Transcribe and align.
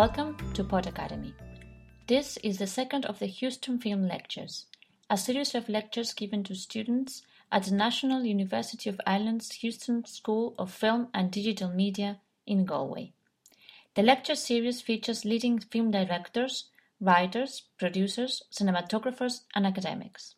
Welcome 0.00 0.38
to 0.54 0.64
Pod 0.64 0.86
Academy. 0.86 1.34
This 2.06 2.38
is 2.38 2.56
the 2.56 2.66
second 2.66 3.04
of 3.04 3.18
the 3.18 3.28
Huston 3.28 3.78
Film 3.78 4.08
Lectures, 4.08 4.64
a 5.10 5.18
series 5.18 5.54
of 5.54 5.68
lectures 5.68 6.14
given 6.14 6.42
to 6.44 6.54
students 6.54 7.22
at 7.52 7.64
the 7.64 7.74
National 7.74 8.24
University 8.24 8.88
of 8.88 8.98
Ireland's 9.06 9.58
Huston 9.60 10.06
School 10.06 10.54
of 10.58 10.72
Film 10.72 11.08
and 11.12 11.30
Digital 11.30 11.68
Media 11.68 12.18
in 12.46 12.64
Galway. 12.64 13.12
The 13.94 14.02
lecture 14.02 14.36
series 14.36 14.80
features 14.80 15.26
leading 15.26 15.58
film 15.58 15.90
directors, 15.90 16.70
writers, 16.98 17.64
producers, 17.76 18.42
cinematographers, 18.50 19.42
and 19.54 19.66
academics. 19.66 20.34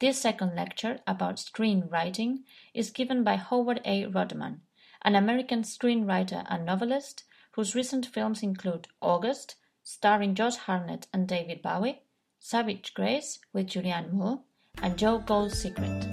This 0.00 0.20
second 0.20 0.56
lecture 0.56 0.98
about 1.06 1.36
screenwriting 1.36 2.38
is 2.74 2.90
given 2.90 3.22
by 3.22 3.36
Howard 3.36 3.80
A. 3.84 4.06
Rodman, 4.06 4.62
an 5.02 5.14
American 5.14 5.62
screenwriter 5.62 6.44
and 6.50 6.66
novelist 6.66 7.22
whose 7.58 7.74
recent 7.74 8.06
films 8.06 8.40
include 8.44 8.86
August, 9.02 9.56
starring 9.82 10.32
Josh 10.32 10.54
Hartnett 10.54 11.08
and 11.12 11.26
David 11.26 11.60
Bowie, 11.60 12.02
Savage 12.38 12.94
Grace 12.94 13.40
with 13.52 13.66
Julianne 13.66 14.12
Moore, 14.12 14.42
and 14.80 14.96
Joe 14.96 15.18
Gould's 15.18 15.60
Secret. 15.60 16.06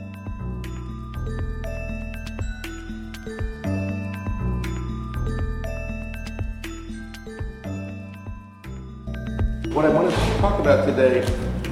What 9.71 9.85
I 9.85 9.89
want 9.89 10.09
to 10.09 10.17
talk 10.39 10.59
about 10.59 10.87
today 10.87 11.19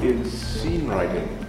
is 0.04 0.32
scene 0.32 0.88
writing, 0.88 1.48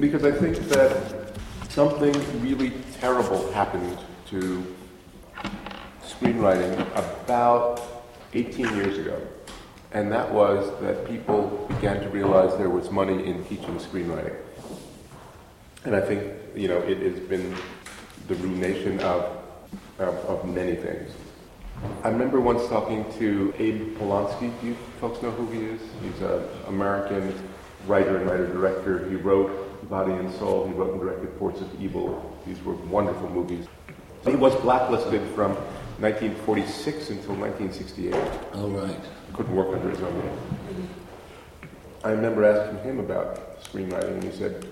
because 0.00 0.24
I 0.24 0.32
think 0.32 0.56
that 0.70 1.38
something 1.68 2.14
really 2.42 2.72
terrible 2.98 3.52
happened 3.52 3.96
to 4.30 4.74
screenwriting 6.18 6.80
about 6.92 7.80
18 8.32 8.76
years 8.76 8.98
ago. 8.98 9.20
And 9.92 10.10
that 10.10 10.32
was 10.32 10.70
that 10.80 11.06
people 11.06 11.66
began 11.68 12.00
to 12.00 12.08
realize 12.08 12.56
there 12.58 12.70
was 12.70 12.90
money 12.90 13.26
in 13.26 13.44
teaching 13.44 13.76
screenwriting. 13.76 14.36
And 15.84 15.94
I 15.94 16.00
think, 16.00 16.32
you 16.54 16.68
know, 16.68 16.78
it 16.78 16.98
has 16.98 17.20
been 17.20 17.54
the 18.26 18.34
ruination 18.36 18.98
of, 19.00 19.24
of, 19.98 20.14
of 20.26 20.48
many 20.48 20.74
things. 20.74 21.12
I 22.02 22.08
remember 22.08 22.40
once 22.40 22.66
talking 22.68 23.04
to 23.18 23.52
Abe 23.58 23.96
Polonsky. 23.98 24.52
Do 24.60 24.68
you 24.68 24.76
folks 25.00 25.22
know 25.22 25.30
who 25.30 25.50
he 25.50 25.66
is? 25.66 25.80
He's 26.02 26.22
an 26.22 26.42
American 26.68 27.34
writer 27.86 28.16
and 28.16 28.28
writer-director. 28.28 29.08
He 29.08 29.16
wrote 29.16 29.88
Body 29.90 30.12
and 30.12 30.32
Soul. 30.34 30.66
He 30.66 30.72
wrote 30.72 30.92
and 30.92 31.00
directed 31.00 31.30
Force 31.38 31.60
of 31.60 31.80
Evil. 31.80 32.38
These 32.46 32.62
were 32.64 32.74
wonderful 32.74 33.28
movies. 33.28 33.66
He 34.24 34.34
was 34.34 34.54
blacklisted 34.62 35.22
from 35.34 35.56
1946 36.00 37.10
until 37.10 37.36
1968. 37.36 38.14
Oh, 38.54 38.68
right. 38.70 39.00
Couldn't 39.32 39.54
work 39.54 39.68
under 39.68 39.90
his 39.90 40.00
own 40.00 40.18
name. 40.18 40.88
I 42.02 42.10
remember 42.10 42.44
asking 42.44 42.80
him 42.80 42.98
about 42.98 43.62
screenwriting, 43.62 44.14
and 44.14 44.24
he 44.24 44.32
said, 44.32 44.66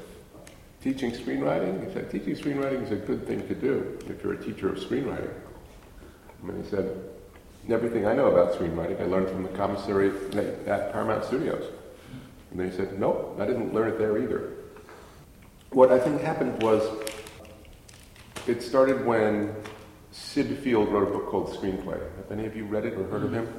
Teaching 0.83 1.12
screenwriting? 1.12 1.87
He 1.87 1.95
said, 1.95 2.11
Teaching 2.11 2.34
screenwriting 2.34 2.83
is 2.83 2.91
a 2.91 2.97
good 2.97 3.27
thing 3.27 3.47
to 3.47 3.55
do 3.55 3.98
if 4.09 4.23
you're 4.23 4.33
a 4.33 4.42
teacher 4.42 4.69
of 4.69 4.79
screenwriting. 4.79 5.31
And 6.42 6.64
he 6.64 6.69
said, 6.69 7.09
Everything 7.70 8.05
I 8.05 8.14
know 8.14 8.27
about 8.27 8.59
screenwriting, 8.59 9.01
I 9.01 9.05
learned 9.05 9.29
from 9.29 9.45
the 9.45 9.48
commissary 9.51 10.09
at 10.67 10.92
Paramount 10.92 11.25
Studios. 11.25 11.70
And 12.51 12.59
they 12.59 12.77
said, 12.77 12.98
Nope, 12.98 13.39
I 13.41 13.47
didn't 13.47 13.73
learn 13.73 13.89
it 13.89 13.98
there 13.98 14.19
either. 14.19 14.55
What 15.70 15.92
I 15.92 16.01
think 16.01 16.20
happened 16.20 16.61
was 16.62 16.83
it 18.48 18.61
started 18.61 19.07
when 19.07 19.55
Syd 20.12 20.58
Field 20.58 20.88
wrote 20.88 21.08
a 21.08 21.10
book 21.10 21.28
called 21.28 21.48
Screenplay. 21.55 21.98
Have 22.16 22.30
any 22.30 22.46
of 22.46 22.55
you 22.55 22.67
read 22.67 22.84
it 22.84 22.95
or 22.95 23.05
heard 23.05 23.23
of 23.23 23.33
him? 23.33 23.52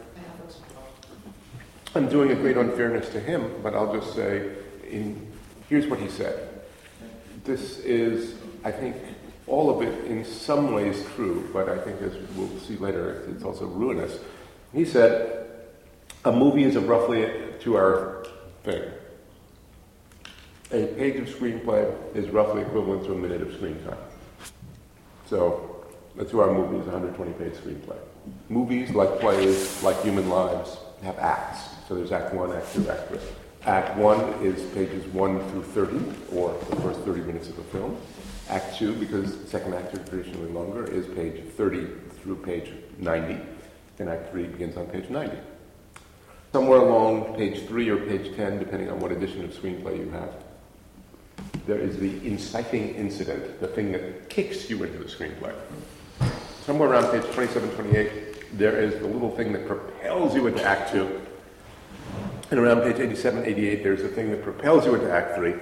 I'm 1.95 2.07
doing 2.09 2.31
a 2.31 2.35
great 2.35 2.57
unfairness 2.57 3.09
to 3.09 3.19
him, 3.19 3.51
but 3.61 3.75
I'll 3.75 3.93
just 3.93 4.15
say, 4.15 4.51
in, 4.89 5.27
here's 5.67 5.87
what 5.87 5.99
he 5.99 6.09
said. 6.09 6.49
This 7.43 7.79
is, 7.79 8.35
I 8.63 8.71
think, 8.71 8.95
all 9.47 9.69
of 9.69 9.87
it 9.87 10.05
in 10.05 10.23
some 10.23 10.73
ways 10.73 11.05
true, 11.15 11.49
but 11.51 11.69
I 11.69 11.77
think 11.79 12.01
as 12.01 12.13
we'll 12.35 12.59
see 12.59 12.77
later, 12.77 13.27
it's 13.29 13.43
also 13.43 13.65
ruinous. 13.65 14.19
He 14.73 14.85
said, 14.85 15.47
a 16.23 16.31
movie 16.31 16.63
is 16.63 16.75
a 16.75 16.81
roughly 16.81 17.31
two-hour 17.59 18.25
thing. 18.63 18.83
A 20.71 20.87
page 20.95 21.15
of 21.17 21.27
screenplay 21.27 21.93
is 22.15 22.29
roughly 22.29 22.61
equivalent 22.61 23.05
to 23.05 23.11
a 23.11 23.15
minute 23.15 23.41
of 23.41 23.53
screen 23.53 23.83
time. 23.83 23.97
So 25.27 25.72
a 26.19 26.25
two-hour 26.25 26.53
movie 26.53 26.77
is 26.77 26.85
120-page 26.85 27.53
screenplay. 27.53 27.97
Movies, 28.49 28.91
like 28.91 29.19
plays, 29.19 29.81
like 29.83 29.99
human 30.03 30.29
lives, 30.29 30.77
have 31.01 31.17
acts. 31.17 31.61
So 31.87 31.95
there's 31.95 32.11
Act 32.11 32.33
One, 32.33 32.51
Act 32.53 32.73
Two, 32.73 32.87
Act 32.89 33.09
Three. 33.09 33.19
Act 33.65 33.97
One 33.97 34.19
is 34.43 34.61
pages 34.73 35.05
one 35.07 35.39
through 35.49 35.63
30, 35.63 36.37
or 36.37 36.57
the 36.69 36.75
first 36.77 36.99
30 37.01 37.21
minutes 37.21 37.49
of 37.49 37.55
the 37.55 37.63
film. 37.63 37.97
Act 38.49 38.77
Two, 38.77 38.93
because 38.93 39.37
second 39.49 39.73
act 39.73 39.93
is 39.93 40.07
traditionally 40.07 40.51
longer, 40.51 40.85
is 40.85 41.07
page 41.15 41.43
30 41.51 41.87
through 42.21 42.35
page 42.37 42.71
90. 42.99 43.39
And 43.99 44.09
Act 44.09 44.31
Three 44.31 44.43
begins 44.43 44.77
on 44.77 44.85
page 44.87 45.09
90. 45.09 45.35
Somewhere 46.51 46.79
along 46.79 47.35
page 47.35 47.65
3 47.65 47.89
or 47.89 47.97
page 47.97 48.35
10, 48.35 48.59
depending 48.59 48.89
on 48.89 48.99
what 48.99 49.11
edition 49.11 49.43
of 49.43 49.51
screenplay 49.51 49.97
you 49.97 50.09
have, 50.11 50.35
there 51.65 51.79
is 51.79 51.97
the 51.97 52.25
inciting 52.27 52.93
incident, 52.95 53.59
the 53.59 53.67
thing 53.67 53.91
that 53.93 54.29
kicks 54.29 54.69
you 54.69 54.83
into 54.83 54.99
the 54.99 55.05
screenplay 55.05 55.55
somewhere 56.65 56.89
around 56.89 57.11
page 57.11 57.29
27, 57.33 57.69
28, 57.71 58.57
there 58.57 58.79
is 58.79 58.99
the 58.99 59.07
little 59.07 59.35
thing 59.35 59.51
that 59.53 59.67
propels 59.67 60.33
you 60.33 60.47
into 60.47 60.63
Act 60.63 60.91
2. 60.91 61.21
And 62.51 62.59
around 62.59 62.81
page 62.81 62.99
87, 62.99 63.45
88, 63.45 63.83
there's 63.83 64.01
the 64.01 64.07
thing 64.07 64.31
that 64.31 64.43
propels 64.43 64.85
you 64.85 64.95
into 64.95 65.11
Act 65.11 65.35
3. 65.35 65.55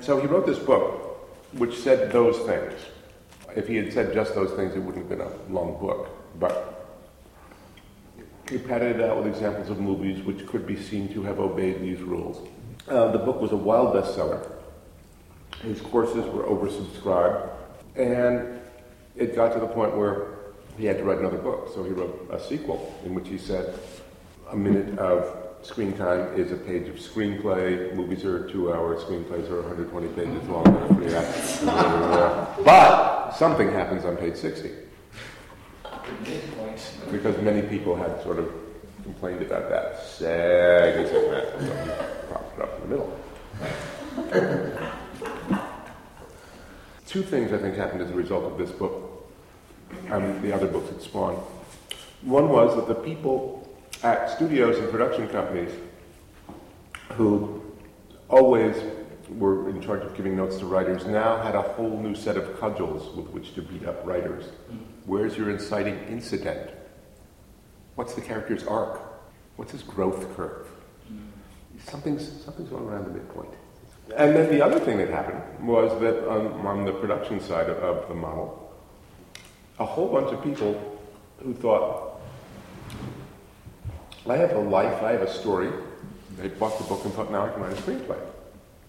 So 0.00 0.20
he 0.20 0.26
wrote 0.26 0.46
this 0.46 0.58
book, 0.58 1.28
which 1.52 1.78
said 1.78 2.12
those 2.12 2.36
things. 2.46 2.74
If 3.54 3.68
he 3.68 3.76
had 3.76 3.92
said 3.92 4.12
just 4.12 4.34
those 4.34 4.52
things, 4.52 4.74
it 4.74 4.80
wouldn't 4.80 5.08
have 5.08 5.18
been 5.18 5.26
a 5.26 5.52
long 5.52 5.80
book. 5.80 6.10
But 6.38 6.98
he 8.50 8.58
padded 8.58 8.96
it 8.96 9.08
out 9.08 9.16
with 9.16 9.26
examples 9.26 9.70
of 9.70 9.80
movies 9.80 10.22
which 10.22 10.46
could 10.46 10.66
be 10.66 10.76
seen 10.76 11.12
to 11.14 11.22
have 11.22 11.40
obeyed 11.40 11.80
these 11.80 12.02
rules. 12.02 12.46
Uh, 12.86 13.10
the 13.10 13.18
book 13.18 13.40
was 13.40 13.52
a 13.52 13.56
wild 13.56 13.94
bestseller. 13.94 14.50
His 15.62 15.80
courses 15.80 16.26
were 16.26 16.44
oversubscribed. 16.44 17.48
And 17.96 18.60
it 19.16 19.34
got 19.34 19.52
to 19.54 19.60
the 19.60 19.66
point 19.66 19.96
where 19.96 20.36
he 20.76 20.84
had 20.86 20.98
to 20.98 21.04
write 21.04 21.18
another 21.18 21.38
book. 21.38 21.70
So 21.74 21.82
he 21.82 21.90
wrote 21.90 22.28
a 22.30 22.38
sequel 22.40 22.94
in 23.04 23.14
which 23.14 23.28
he 23.28 23.38
said 23.38 23.78
a 24.50 24.56
minute 24.56 24.98
of 24.98 25.46
screen 25.62 25.92
time 25.94 26.38
is 26.38 26.52
a 26.52 26.56
page 26.56 26.88
of 26.88 26.96
screenplay. 26.96 27.94
Movies 27.94 28.24
are 28.24 28.48
two 28.50 28.72
hours. 28.72 29.02
Screenplays 29.02 29.50
are 29.50 29.62
120 29.62 30.08
pages 30.08 30.48
long. 30.48 30.64
but 32.64 33.30
something 33.32 33.70
happens 33.72 34.04
on 34.04 34.16
page 34.16 34.36
60. 34.36 34.70
Because 37.10 37.36
many 37.42 37.62
people 37.62 37.96
had 37.96 38.22
sort 38.22 38.38
of 38.38 38.52
complained 39.02 39.42
about 39.42 39.68
that 39.70 39.98
sagging 40.04 41.06
segment. 41.06 41.48
So 41.60 41.64
he 41.64 41.90
propped 42.28 42.58
it 42.58 42.62
up 42.62 42.74
in 42.76 42.82
the 42.82 42.96
middle. 42.96 43.15
Two 47.16 47.22
things 47.22 47.50
I 47.50 47.56
think 47.56 47.76
happened 47.76 48.02
as 48.02 48.10
a 48.10 48.14
result 48.14 48.44
of 48.44 48.58
this 48.58 48.70
book 48.70 49.26
and 50.10 50.42
the 50.42 50.54
other 50.54 50.66
books 50.66 50.90
it 50.90 51.00
spawned. 51.00 51.38
One 52.20 52.50
was 52.50 52.76
that 52.76 52.88
the 52.88 52.94
people 52.94 53.74
at 54.02 54.28
studios 54.28 54.76
and 54.76 54.90
production 54.90 55.26
companies 55.28 55.70
who 57.14 57.62
always 58.28 58.76
were 59.30 59.70
in 59.70 59.80
charge 59.80 60.02
of 60.04 60.14
giving 60.14 60.36
notes 60.36 60.58
to 60.58 60.66
writers 60.66 61.06
now 61.06 61.40
had 61.40 61.54
a 61.54 61.62
whole 61.62 61.98
new 61.98 62.14
set 62.14 62.36
of 62.36 62.60
cudgels 62.60 63.16
with 63.16 63.28
which 63.30 63.54
to 63.54 63.62
beat 63.62 63.86
up 63.86 64.04
writers. 64.04 64.50
Where's 65.06 65.38
your 65.38 65.48
inciting 65.48 65.98
incident? 66.10 66.70
What's 67.94 68.12
the 68.12 68.20
character's 68.20 68.64
arc? 68.64 69.00
What's 69.56 69.72
his 69.72 69.82
growth 69.82 70.36
curve? 70.36 70.66
Something's, 71.82 72.44
something's 72.44 72.68
going 72.68 72.84
around 72.84 73.06
the 73.06 73.12
midpoint. 73.12 73.54
And 74.14 74.36
then 74.36 74.50
the 74.50 74.62
other 74.64 74.78
thing 74.78 74.98
that 74.98 75.10
happened 75.10 75.42
was 75.66 76.00
that 76.00 76.28
on, 76.28 76.66
on 76.66 76.84
the 76.84 76.92
production 76.92 77.40
side 77.40 77.68
of, 77.68 77.78
of 77.78 78.08
the 78.08 78.14
model, 78.14 78.72
a 79.78 79.84
whole 79.84 80.08
bunch 80.08 80.32
of 80.32 80.42
people 80.44 81.00
who 81.42 81.54
thought, 81.54 82.20
I 84.28 84.36
have 84.36 84.52
a 84.52 84.60
life, 84.60 85.02
I 85.02 85.12
have 85.12 85.22
a 85.22 85.32
story. 85.32 85.70
They 86.38 86.48
bought 86.48 86.78
the 86.78 86.84
book 86.84 87.04
and 87.04 87.12
thought, 87.14 87.30
now 87.30 87.46
I 87.46 87.50
can 87.50 87.62
write 87.62 87.72
a 87.72 87.82
screenplay. 87.82 88.18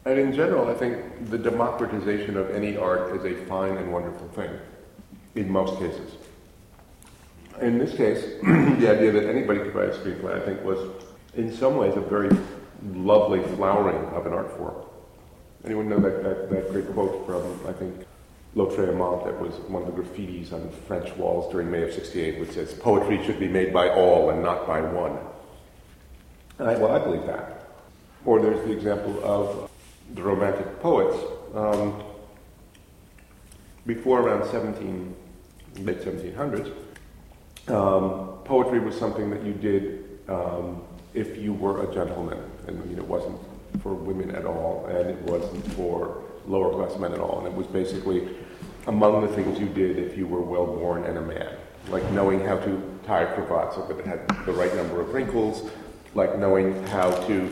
And 0.05 0.19
in 0.19 0.33
general, 0.33 0.69
I 0.69 0.73
think 0.73 1.29
the 1.29 1.37
democratization 1.37 2.37
of 2.37 2.49
any 2.51 2.77
art 2.77 3.15
is 3.15 3.25
a 3.25 3.45
fine 3.45 3.75
and 3.77 3.91
wonderful 3.91 4.27
thing, 4.29 4.51
in 5.35 5.49
most 5.49 5.79
cases. 5.79 6.13
In 7.61 7.77
this 7.77 7.95
case, 7.95 8.23
the 8.43 8.89
idea 8.89 9.11
that 9.11 9.27
anybody 9.29 9.59
could 9.59 9.75
write 9.75 9.89
a 9.89 9.93
screenplay, 9.93 10.41
I 10.41 10.45
think, 10.45 10.63
was 10.63 10.79
in 11.35 11.53
some 11.53 11.75
ways 11.75 11.95
a 11.97 12.01
very 12.01 12.29
lovely 12.93 13.43
flowering 13.55 14.05
of 14.13 14.25
an 14.25 14.33
art 14.33 14.55
form. 14.57 14.75
Anyone 15.65 15.89
know 15.89 15.99
that, 15.99 16.23
that, 16.23 16.49
that 16.49 16.71
great 16.71 16.91
quote 16.93 17.25
from, 17.25 17.67
I 17.67 17.73
think, 17.73 18.05
Lautréamont 18.55 19.25
that 19.25 19.39
was 19.39 19.53
one 19.69 19.83
of 19.83 19.95
the 19.95 20.01
graffitis 20.01 20.51
on 20.51 20.69
French 20.87 21.15
walls 21.17 21.51
during 21.51 21.69
May 21.69 21.83
of 21.83 21.93
68, 21.93 22.39
which 22.39 22.51
says, 22.51 22.73
Poetry 22.73 23.23
should 23.25 23.39
be 23.39 23.47
made 23.47 23.71
by 23.71 23.89
all 23.89 24.29
and 24.31 24.41
not 24.41 24.65
by 24.65 24.81
one. 24.81 25.17
And 26.59 26.69
I, 26.69 26.77
well, 26.77 26.91
I 26.91 26.99
believe 26.99 27.25
that. 27.27 27.69
Or 28.25 28.41
there's 28.41 28.65
the 28.65 28.71
example 28.71 29.23
of 29.23 29.69
the 30.15 30.23
Romantic 30.23 30.79
poets. 30.79 31.17
Um, 31.53 32.03
before 33.85 34.21
around 34.21 34.49
17, 34.49 35.15
late 35.79 35.99
1700s, 35.99 36.73
um, 37.69 38.39
poetry 38.43 38.79
was 38.79 38.97
something 38.97 39.29
that 39.29 39.43
you 39.43 39.53
did 39.53 40.19
um, 40.27 40.81
if 41.13 41.37
you 41.37 41.53
were 41.53 41.89
a 41.89 41.93
gentleman. 41.93 42.39
And 42.67 42.81
I 42.81 42.85
mean, 42.85 42.97
it 42.97 43.07
wasn't 43.07 43.39
for 43.81 43.93
women 43.93 44.31
at 44.35 44.45
all, 44.45 44.85
and 44.87 45.09
it 45.09 45.21
wasn't 45.23 45.65
for 45.73 46.23
lower 46.47 46.71
class 46.73 46.99
men 46.99 47.13
at 47.13 47.19
all. 47.19 47.39
And 47.39 47.47
it 47.47 47.53
was 47.53 47.67
basically 47.67 48.29
among 48.87 49.21
the 49.21 49.27
things 49.33 49.59
you 49.59 49.67
did 49.67 49.97
if 49.97 50.17
you 50.17 50.27
were 50.27 50.41
well 50.41 50.65
born 50.65 51.03
and 51.03 51.17
a 51.17 51.21
man, 51.21 51.57
like 51.89 52.09
knowing 52.11 52.43
how 52.43 52.57
to 52.57 52.99
tie 53.05 53.23
a 53.23 53.33
cravat 53.35 53.73
so 53.73 53.85
that 53.87 53.99
it 53.99 54.05
had 54.05 54.27
the 54.45 54.53
right 54.53 54.73
number 54.75 55.01
of 55.01 55.13
wrinkles, 55.13 55.69
like 56.15 56.37
knowing 56.39 56.81
how 56.87 57.11
to 57.27 57.49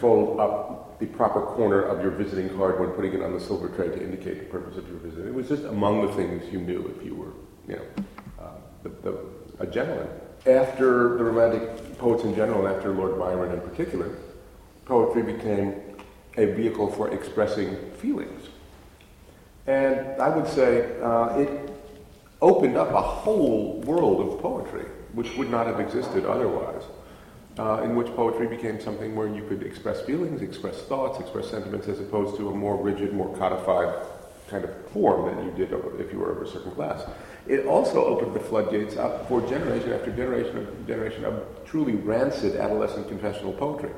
fold 0.00 0.40
up 0.40 0.98
the 0.98 1.06
proper 1.06 1.42
corner 1.42 1.82
of 1.82 2.00
your 2.00 2.10
visiting 2.10 2.48
card 2.56 2.80
when 2.80 2.90
putting 2.90 3.12
it 3.12 3.22
on 3.22 3.32
the 3.32 3.40
silver 3.40 3.68
tray 3.68 3.88
to 3.88 4.02
indicate 4.02 4.38
the 4.38 4.46
purpose 4.46 4.78
of 4.78 4.88
your 4.88 4.98
visit. 4.98 5.26
It 5.26 5.34
was 5.34 5.48
just 5.48 5.64
among 5.64 6.06
the 6.06 6.12
things 6.14 6.50
you 6.50 6.60
knew 6.60 6.94
if 6.96 7.04
you 7.04 7.14
were, 7.14 7.32
you 7.68 7.76
know, 7.76 8.04
uh, 8.40 8.50
the, 8.82 8.88
the, 8.88 9.18
a 9.58 9.66
gentleman. 9.66 10.08
After 10.46 11.18
the 11.18 11.24
Romantic 11.24 11.98
poets 11.98 12.24
in 12.24 12.34
general, 12.34 12.66
and 12.66 12.74
after 12.74 12.92
Lord 12.92 13.18
Byron 13.18 13.52
in 13.52 13.60
particular, 13.60 14.16
poetry 14.86 15.22
became 15.22 15.74
a 16.36 16.46
vehicle 16.46 16.90
for 16.90 17.12
expressing 17.12 17.76
feelings. 17.98 18.48
And 19.66 20.20
I 20.20 20.28
would 20.28 20.46
say 20.46 21.00
uh, 21.02 21.38
it 21.38 21.70
opened 22.40 22.76
up 22.76 22.90
a 22.92 23.02
whole 23.02 23.80
world 23.80 24.20
of 24.20 24.40
poetry, 24.40 24.86
which 25.12 25.36
would 25.36 25.50
not 25.50 25.66
have 25.66 25.80
existed 25.80 26.24
otherwise 26.24 26.82
uh, 27.58 27.80
in 27.82 27.96
which 27.96 28.08
poetry 28.08 28.46
became 28.46 28.80
something 28.80 29.16
where 29.16 29.28
you 29.28 29.42
could 29.48 29.62
express 29.62 30.02
feelings, 30.02 30.42
express 30.42 30.82
thoughts, 30.82 31.18
express 31.20 31.50
sentiments, 31.50 31.88
as 31.88 32.00
opposed 32.00 32.36
to 32.36 32.50
a 32.50 32.54
more 32.54 32.76
rigid, 32.76 33.12
more 33.12 33.34
codified 33.36 34.06
kind 34.48 34.64
of 34.64 34.90
form 34.90 35.34
that 35.34 35.44
you 35.44 35.50
did 35.52 35.72
if 35.98 36.12
you 36.12 36.18
were 36.18 36.32
of 36.32 36.46
a 36.46 36.50
certain 36.50 36.70
class. 36.72 37.02
It 37.48 37.66
also 37.66 38.04
opened 38.04 38.34
the 38.34 38.40
floodgates 38.40 38.96
up 38.96 39.26
for 39.28 39.40
generation 39.48 39.92
after 39.92 40.12
generation 40.12 40.58
after 40.58 40.86
generation 40.86 41.24
of 41.24 41.42
truly 41.64 41.94
rancid 41.94 42.56
adolescent 42.56 43.08
confessional 43.08 43.52
poetry. 43.52 43.90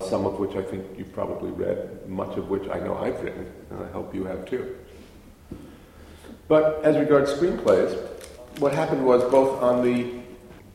Some 0.00 0.26
of 0.26 0.38
which 0.38 0.54
I 0.54 0.62
think 0.62 0.84
you've 0.96 1.12
probably 1.12 1.50
read, 1.50 2.08
much 2.08 2.36
of 2.36 2.48
which 2.48 2.68
I 2.68 2.78
know 2.78 2.96
I've 2.96 3.20
written, 3.22 3.50
and 3.70 3.82
I 3.82 3.88
hope 3.90 4.14
you 4.14 4.24
have 4.24 4.46
too. 4.46 4.76
But 6.46 6.82
as 6.84 6.96
regards 6.96 7.32
screenplays, 7.32 7.98
what 8.58 8.72
happened 8.72 9.04
was 9.04 9.22
both 9.30 9.60
on 9.62 9.84
the 9.84 10.20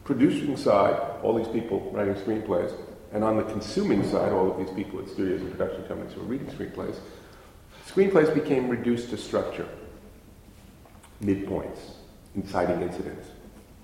producing 0.04 0.58
side, 0.58 1.00
all 1.24 1.34
these 1.34 1.48
people 1.48 1.90
writing 1.92 2.16
screenplays, 2.16 2.74
and 3.14 3.24
on 3.24 3.38
the 3.38 3.44
consuming 3.44 4.04
side, 4.04 4.32
all 4.32 4.52
of 4.52 4.58
these 4.58 4.76
people 4.76 5.00
at 5.00 5.08
studios 5.08 5.42
and 5.42 5.52
production 5.52 5.84
companies 5.86 6.14
who 6.14 6.22
are 6.22 6.26
reading 6.26 6.48
screenplays, 6.48 6.98
screenplays 7.88 8.34
became 8.34 8.68
reduced 8.68 9.10
to 9.12 9.18
structure, 9.18 9.68
midpoints, 11.22 11.80
inciting 12.36 12.82
incidents, 12.82 13.30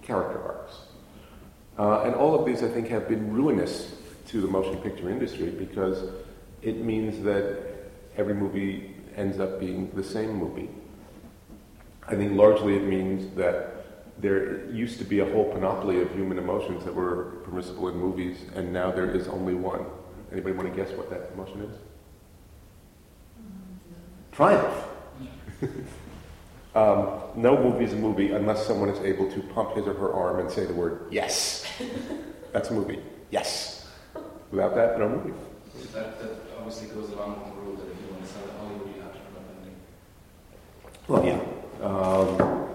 character 0.01 0.41
arcs. 0.43 0.79
Uh, 1.77 2.01
and 2.01 2.13
all 2.13 2.37
of 2.37 2.45
these, 2.45 2.61
I 2.61 2.67
think, 2.67 2.89
have 2.89 3.07
been 3.07 3.31
ruinous 3.31 3.95
to 4.29 4.41
the 4.41 4.47
motion 4.47 4.77
picture 4.81 5.09
industry 5.09 5.49
because 5.49 6.11
it 6.61 6.77
means 6.77 7.23
that 7.23 7.57
every 8.15 8.33
movie 8.33 8.95
ends 9.15 9.39
up 9.39 9.59
being 9.59 9.89
the 9.95 10.03
same 10.03 10.33
movie. 10.33 10.69
I 12.07 12.15
think 12.15 12.33
largely 12.33 12.75
it 12.75 12.83
means 12.83 13.35
that 13.35 13.79
there 14.21 14.69
used 14.71 14.97
to 14.99 15.05
be 15.05 15.19
a 15.19 15.25
whole 15.25 15.51
panoply 15.51 16.01
of 16.01 16.11
human 16.11 16.37
emotions 16.37 16.83
that 16.83 16.93
were 16.93 17.41
permissible 17.43 17.87
in 17.87 17.95
movies, 17.95 18.37
and 18.55 18.73
now 18.73 18.91
there 18.91 19.09
is 19.09 19.27
only 19.27 19.53
one. 19.53 19.85
Anybody 20.31 20.55
want 20.55 20.69
to 20.69 20.75
guess 20.75 20.91
what 20.95 21.09
that 21.09 21.31
emotion 21.33 21.61
is? 21.61 21.75
Triumph. 24.31 24.83
um, 26.75 27.21
no 27.35 27.57
movie 27.61 27.85
is 27.85 27.93
a 27.93 27.95
movie 27.95 28.31
unless 28.31 28.65
someone 28.65 28.89
is 28.89 28.99
able 28.99 29.31
to 29.31 29.41
pump 29.53 29.75
his 29.75 29.87
or 29.87 29.93
her 29.93 30.13
arm 30.13 30.39
and 30.39 30.51
say 30.51 30.65
the 30.65 30.73
word 30.73 31.07
yes. 31.09 31.65
That's 32.53 32.69
a 32.69 32.73
movie. 32.73 32.99
Yes. 33.31 33.78
Without 34.51 34.75
that, 34.75 34.97
no 34.99 35.09
movie. 35.09 35.33
That, 35.93 36.19
that 36.19 36.31
obviously 36.57 36.87
goes 36.89 37.09
along 37.11 37.39
with 37.39 37.53
the 37.53 37.61
rule 37.61 37.75
that 37.75 37.91
if 37.91 37.97
you 38.01 38.11
want 38.11 38.23
to 38.23 38.29
sell 38.29 38.43
a 38.43 38.51
Hollywood, 38.59 38.95
you 38.95 39.01
have 39.01 39.13
to 39.13 39.19
Well, 41.07 41.25
yeah. 41.25 41.85
Um, 41.85 42.69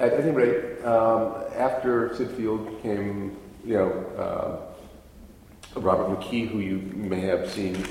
at 0.00 0.14
any 0.14 0.30
rate, 0.30 0.84
um, 0.84 1.44
after 1.54 2.14
Syd 2.16 2.30
Field 2.30 2.80
came, 2.82 3.36
you 3.64 3.74
know, 3.74 3.90
uh, 4.16 5.80
Robert 5.80 6.18
McKee, 6.18 6.48
who 6.48 6.60
you 6.60 6.78
may 6.94 7.20
have 7.20 7.50
seen 7.50 7.84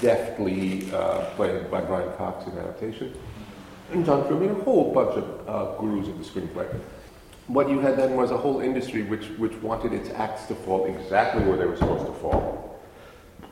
deftly 0.00 0.90
uh, 0.92 1.26
played 1.36 1.70
by 1.70 1.80
Brian 1.80 2.10
Cox 2.16 2.46
in 2.46 2.58
adaptation, 2.58 3.14
and 3.92 4.06
John 4.06 4.26
Truby, 4.26 4.46
a 4.46 4.54
whole 4.54 4.92
bunch 4.92 5.16
of 5.16 5.48
uh, 5.48 5.76
gurus 5.78 6.08
of 6.08 6.18
the 6.18 6.24
screenplay. 6.24 6.66
What 7.46 7.68
you 7.68 7.80
had 7.80 7.96
then 7.96 8.14
was 8.14 8.30
a 8.30 8.36
whole 8.36 8.60
industry 8.60 9.02
which, 9.02 9.26
which 9.30 9.54
wanted 9.56 9.92
its 9.92 10.08
acts 10.10 10.46
to 10.46 10.54
fall 10.54 10.86
exactly 10.86 11.42
where 11.44 11.56
they 11.56 11.66
were 11.66 11.76
supposed 11.76 12.06
to 12.06 12.12
fall, 12.20 12.69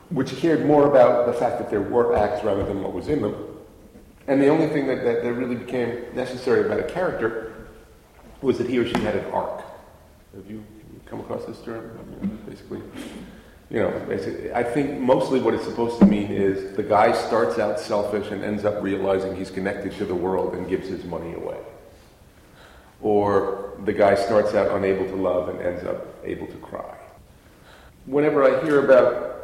which 0.09 0.35
cared 0.37 0.65
more 0.65 0.87
about 0.87 1.27
the 1.27 1.33
fact 1.33 1.59
that 1.59 1.69
there 1.69 1.81
were 1.81 2.15
acts 2.15 2.43
rather 2.43 2.65
than 2.65 2.81
what 2.81 2.93
was 2.93 3.07
in 3.07 3.21
them. 3.21 3.35
And 4.27 4.41
the 4.41 4.47
only 4.47 4.67
thing 4.67 4.87
that, 4.87 5.03
that, 5.03 5.23
that 5.23 5.33
really 5.33 5.55
became 5.55 6.03
necessary 6.15 6.65
about 6.65 6.79
a 6.79 6.83
character 6.83 7.67
was 8.41 8.57
that 8.57 8.69
he 8.69 8.77
or 8.77 8.87
she 8.87 8.99
had 8.99 9.15
an 9.15 9.25
arc. 9.31 9.63
Have 10.35 10.49
you 10.49 10.63
come 11.05 11.19
across 11.19 11.45
this 11.45 11.61
term? 11.61 11.97
Basically, 12.47 12.81
you 13.69 13.79
know, 13.79 13.89
basically, 14.07 14.53
I 14.53 14.63
think 14.63 14.99
mostly 14.99 15.39
what 15.39 15.53
it's 15.53 15.65
supposed 15.65 15.99
to 15.99 16.05
mean 16.05 16.31
is 16.31 16.75
the 16.75 16.83
guy 16.83 17.11
starts 17.11 17.59
out 17.59 17.79
selfish 17.79 18.31
and 18.31 18.43
ends 18.43 18.65
up 18.65 18.81
realizing 18.81 19.35
he's 19.35 19.51
connected 19.51 19.93
to 19.97 20.05
the 20.05 20.15
world 20.15 20.53
and 20.53 20.67
gives 20.69 20.87
his 20.87 21.03
money 21.05 21.33
away. 21.33 21.59
Or 23.01 23.73
the 23.85 23.93
guy 23.93 24.15
starts 24.15 24.53
out 24.53 24.75
unable 24.75 25.05
to 25.05 25.15
love 25.15 25.49
and 25.49 25.61
ends 25.61 25.83
up 25.83 26.05
able 26.23 26.47
to 26.47 26.57
cry. 26.57 26.97
Whenever 28.05 28.43
I 28.43 28.63
hear 28.63 28.83
about 28.83 29.38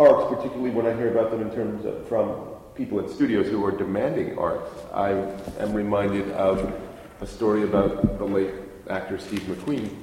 arcs, 0.00 0.34
particularly 0.34 0.70
when 0.70 0.86
I 0.86 0.96
hear 0.96 1.10
about 1.10 1.30
them 1.30 1.42
in 1.42 1.50
terms 1.50 1.84
of 1.84 2.08
from 2.08 2.46
people 2.74 2.98
at 3.00 3.10
studios 3.10 3.46
who 3.48 3.62
are 3.64 3.70
demanding 3.70 4.38
arcs, 4.38 4.70
I 4.94 5.10
am 5.58 5.74
reminded 5.74 6.30
of 6.32 6.72
a 7.20 7.26
story 7.26 7.64
about 7.64 8.18
the 8.18 8.24
late 8.24 8.54
actor 8.88 9.18
Steve 9.18 9.42
McQueen, 9.42 9.94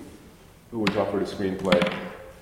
who 0.70 0.80
was 0.80 0.96
offered 0.96 1.24
a 1.24 1.26
screenplay, 1.26 1.82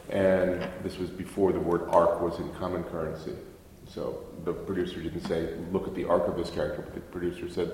and 0.10 0.68
this 0.84 0.98
was 0.98 1.10
before 1.10 1.54
the 1.54 1.60
word 1.60 1.88
arc 1.90 2.20
was 2.22 2.38
in 2.40 2.54
common 2.56 2.84
currency. 2.84 3.34
So 3.88 4.26
the 4.44 4.52
producer 4.52 5.02
didn't 5.02 5.26
say, 5.26 5.54
look 5.72 5.88
at 5.88 5.96
the 5.96 6.04
arc 6.04 6.28
of 6.28 6.36
this 6.36 6.50
character, 6.50 6.82
but 6.82 6.94
the 6.94 7.00
producer 7.00 7.50
said, 7.50 7.72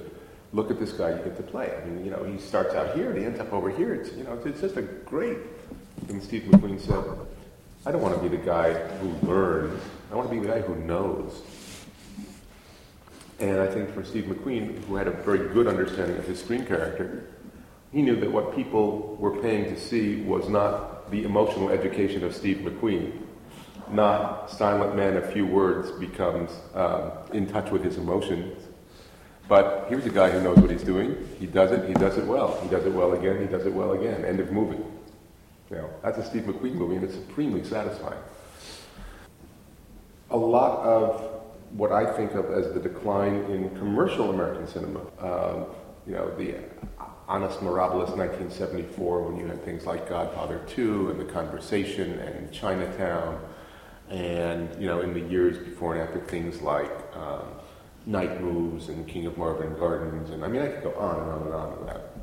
look 0.54 0.70
at 0.70 0.80
this 0.80 0.92
guy 0.92 1.10
you 1.10 1.24
get 1.24 1.38
to 1.38 1.44
play. 1.44 1.74
I 1.76 1.86
mean, 1.86 2.06
you 2.06 2.12
know, 2.12 2.24
he 2.24 2.38
starts 2.38 2.76
out 2.76 2.96
here 2.96 3.10
and 3.10 3.18
he 3.18 3.26
ends 3.26 3.40
up 3.40 3.52
over 3.52 3.72
here. 3.72 3.96
It's, 3.96 4.14
you 4.14 4.26
know, 4.26 4.34
it's, 4.34 4.46
it's 4.46 4.62
just 4.62 4.78
a 4.78 4.82
great. 4.84 5.38
And 6.10 6.22
Steve 6.22 6.44
McQueen 6.44 6.80
said, 6.80 7.04
I 7.84 7.92
don't 7.92 8.02
want 8.02 8.16
to 8.16 8.22
be 8.22 8.28
the 8.28 8.44
guy 8.44 8.74
who 8.74 9.28
learns. 9.28 9.82
I 10.12 10.16
want 10.16 10.30
to 10.30 10.36
be 10.36 10.40
the 10.40 10.54
guy 10.54 10.62
who 10.62 10.76
knows. 10.76 11.42
And 13.40 13.60
I 13.60 13.66
think 13.66 13.92
for 13.92 14.04
Steve 14.04 14.26
McQueen, 14.26 14.84
who 14.86 14.96
had 14.96 15.08
a 15.08 15.12
very 15.12 15.52
good 15.52 15.66
understanding 15.66 16.16
of 16.18 16.28
his 16.28 16.40
screen 16.40 16.64
character, 16.64 17.28
he 17.92 18.04
knew 18.04 18.16
that 18.18 18.32
what 18.32 18.56
people 18.56 19.16
were 19.16 19.42
paying 19.42 19.66
to 19.74 19.80
see 19.80 20.22
was 20.22 20.48
not 20.48 21.10
the 21.10 21.24
emotional 21.24 21.70
education 21.70 22.24
of 22.24 22.36
Steve 22.36 22.58
McQueen, 22.58 23.20
not 23.90 24.52
silent 24.52 24.96
man 24.96 25.18
of 25.18 25.34
few 25.34 25.48
words 25.48 25.90
becomes 25.92 26.52
um, 26.76 27.12
in 27.34 27.48
touch 27.48 27.72
with 27.72 27.84
his 27.84 27.98
emotions. 27.98 28.64
But 29.48 29.88
here's 29.90 30.06
a 30.06 30.12
guy 30.12 30.30
who 30.30 30.40
knows 30.42 30.58
what 30.60 30.70
he's 30.70 30.84
doing. 30.84 31.18
He 31.40 31.48
does 31.48 31.72
it. 31.72 31.88
He 31.88 31.96
does 31.96 32.18
it 32.20 32.26
well. 32.26 32.60
He 32.62 32.70
does 32.70 32.86
it 32.86 32.94
well 32.94 33.14
again. 33.14 33.42
He 33.42 33.48
does 33.48 33.66
it 33.66 33.74
well 33.74 33.94
again. 33.94 34.24
End 34.24 34.40
of 34.40 34.52
movie. 34.52 34.82
You 35.72 35.78
know, 35.78 35.90
that's 36.04 36.18
a 36.18 36.26
Steve 36.26 36.44
McQueen 36.44 36.74
movie, 36.74 36.96
and 36.96 37.04
it's 37.06 37.14
supremely 37.14 37.64
satisfying. 37.64 38.20
A 40.30 40.38
lot 40.38 40.80
of 40.80 41.42
what 41.72 41.94
I 41.94 42.12
think 42.14 42.34
of 42.34 42.52
as 42.52 42.74
the 42.74 42.80
decline 42.80 43.36
in 43.46 43.70
commercial 43.78 44.30
American 44.30 44.68
cinema. 44.68 45.00
Um, 45.20 45.66
you 46.06 46.14
know, 46.14 46.36
the 46.36 46.56
Annus 47.30 47.56
Mirabilis 47.58 48.18
1974, 48.18 49.22
when 49.22 49.38
you 49.38 49.48
had 49.48 49.64
things 49.64 49.86
like 49.86 50.10
Godfather 50.10 50.60
2 50.68 51.12
and 51.12 51.20
The 51.20 51.32
Conversation 51.32 52.20
and 52.20 52.52
Chinatown, 52.52 53.42
and, 54.10 54.70
you 54.82 54.88
know, 54.88 55.00
in 55.00 55.14
the 55.14 55.22
years 55.22 55.58
before 55.58 55.96
and 55.96 56.02
after 56.02 56.20
things 56.20 56.62
like 56.62 56.92
um, 57.16 57.46
Night 58.06 58.42
Moves 58.42 58.90
and 58.90 59.08
King 59.08 59.26
of 59.26 59.38
Marvin 59.38 59.78
Gardens, 59.80 60.32
and 60.32 60.44
I 60.44 60.50
mean, 60.50 60.62
I 60.62 60.68
could 60.68 60.84
go 60.84 60.94
on 60.96 61.20
and 61.22 61.32
on 61.32 61.42
and 61.44 61.54
on 61.54 61.78
with 61.78 61.88
that, 61.88 62.18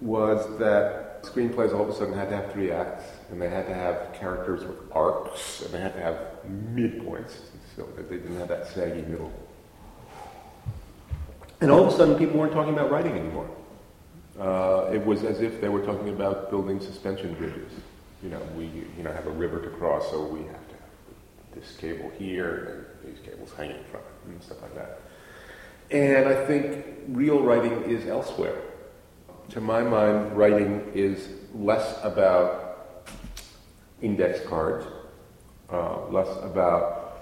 was 0.00 0.58
that 0.58 1.22
screenplays 1.22 1.74
all 1.74 1.82
of 1.82 1.88
a 1.90 1.94
sudden 1.94 2.14
had 2.14 2.30
to 2.30 2.36
have 2.36 2.52
three 2.52 2.70
acts, 2.70 3.04
and 3.30 3.40
they 3.40 3.48
had 3.48 3.66
to 3.66 3.74
have 3.74 4.14
characters 4.14 4.64
with 4.64 4.78
arcs, 4.92 5.62
and 5.62 5.72
they 5.72 5.80
had 5.80 5.94
to 5.94 6.00
have 6.00 6.16
midpoints 6.74 7.32
so 7.76 7.86
that 7.96 8.08
they 8.08 8.16
didn't 8.16 8.38
have 8.38 8.48
that 8.48 8.66
saggy 8.68 9.02
middle. 9.02 9.32
And 11.60 11.70
all 11.70 11.86
of 11.86 11.92
a 11.92 11.96
sudden, 11.96 12.16
people 12.16 12.38
weren't 12.38 12.52
talking 12.52 12.72
about 12.72 12.90
writing 12.90 13.12
anymore. 13.12 13.50
Uh, 14.38 14.90
it 14.92 15.04
was 15.04 15.24
as 15.24 15.42
if 15.42 15.60
they 15.60 15.68
were 15.68 15.84
talking 15.84 16.08
about 16.08 16.48
building 16.48 16.80
suspension 16.80 17.34
bridges. 17.34 17.70
You 18.22 18.30
know, 18.30 18.40
we 18.56 18.64
you 18.96 19.02
know 19.02 19.12
have 19.12 19.26
a 19.26 19.30
river 19.30 19.60
to 19.60 19.68
cross, 19.68 20.08
so 20.10 20.24
we 20.24 20.40
have 20.40 20.68
to 20.68 20.74
have 20.74 21.54
this 21.54 21.76
cable 21.76 22.10
here 22.18 22.86
and 23.04 23.14
these 23.14 23.22
cables 23.24 23.52
hanging 23.56 23.84
from 23.90 24.00
it 24.00 24.32
and 24.32 24.42
stuff 24.42 24.62
like 24.62 24.74
that. 24.74 25.00
And 25.90 26.28
I 26.28 26.46
think 26.46 26.86
real 27.08 27.42
writing 27.42 27.82
is 27.82 28.06
elsewhere. 28.06 28.56
To 29.50 29.60
my 29.60 29.82
mind, 29.82 30.36
writing 30.36 30.92
is 30.94 31.28
less 31.52 31.98
about 32.04 33.04
index 34.00 34.46
cards, 34.46 34.86
uh, 35.72 36.06
less 36.06 36.28
about 36.44 37.20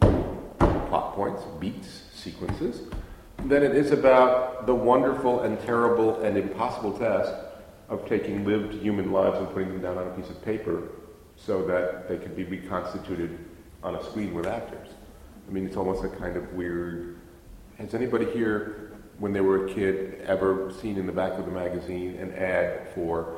plot 0.00 1.14
points, 1.14 1.42
beats, 1.60 2.04
sequences, 2.14 2.88
than 3.44 3.62
it 3.62 3.76
is 3.76 3.90
about 3.90 4.64
the 4.64 4.74
wonderful 4.74 5.42
and 5.42 5.60
terrible 5.60 6.18
and 6.22 6.38
impossible 6.38 6.98
task 6.98 7.30
of 7.90 8.08
taking 8.08 8.46
lived 8.46 8.72
human 8.72 9.12
lives 9.12 9.36
and 9.36 9.52
putting 9.52 9.68
them 9.68 9.82
down 9.82 9.98
on 9.98 10.06
a 10.06 10.10
piece 10.12 10.30
of 10.30 10.42
paper 10.46 10.84
so 11.36 11.62
that 11.66 12.08
they 12.08 12.16
can 12.16 12.34
be 12.34 12.44
reconstituted 12.44 13.38
on 13.82 13.96
a 13.96 14.04
screen 14.04 14.32
with 14.32 14.46
actors. 14.46 14.88
I 15.46 15.52
mean, 15.52 15.66
it's 15.66 15.76
almost 15.76 16.04
a 16.04 16.08
kind 16.08 16.38
of 16.38 16.54
weird. 16.54 17.18
Has 17.76 17.92
anybody 17.92 18.24
here, 18.30 18.95
when 19.18 19.32
they 19.32 19.40
were 19.40 19.66
a 19.66 19.74
kid, 19.74 20.20
ever 20.26 20.72
seen 20.80 20.96
in 20.96 21.06
the 21.06 21.12
back 21.12 21.38
of 21.38 21.46
the 21.46 21.50
magazine 21.50 22.16
an 22.16 22.32
ad 22.34 22.88
for 22.94 23.36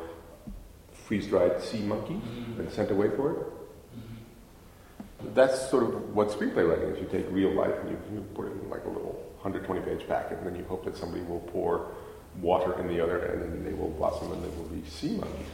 freeze-dried 0.92 1.62
sea 1.62 1.80
monkey 1.80 2.14
mm-hmm. 2.14 2.60
and 2.60 2.72
sent 2.72 2.90
away 2.90 3.08
for 3.10 3.32
it? 3.32 3.38
Mm-hmm. 3.38 5.34
That's 5.34 5.70
sort 5.70 5.84
of 5.84 6.14
what 6.14 6.28
screenplay 6.28 6.68
writing 6.68 6.90
is. 6.90 7.00
You 7.00 7.06
take 7.06 7.30
real 7.30 7.52
life 7.52 7.74
and 7.80 7.90
you, 7.90 7.98
you 8.12 8.20
put 8.34 8.46
it 8.46 8.52
in 8.52 8.68
like 8.68 8.84
a 8.84 8.88
little 8.88 9.24
120 9.40 9.80
page 9.82 10.08
packet, 10.08 10.38
and 10.38 10.46
then 10.46 10.56
you 10.56 10.64
hope 10.64 10.84
that 10.84 10.96
somebody 10.96 11.22
will 11.22 11.40
pour 11.40 11.92
water 12.40 12.78
in 12.80 12.88
the 12.88 13.00
other 13.00 13.26
end, 13.26 13.42
and 13.42 13.66
they 13.66 13.72
will 13.72 13.90
blossom 13.90 14.32
and 14.32 14.42
they 14.42 14.48
will 14.56 14.64
be 14.64 14.88
sea 14.88 15.16
monkeys. 15.16 15.46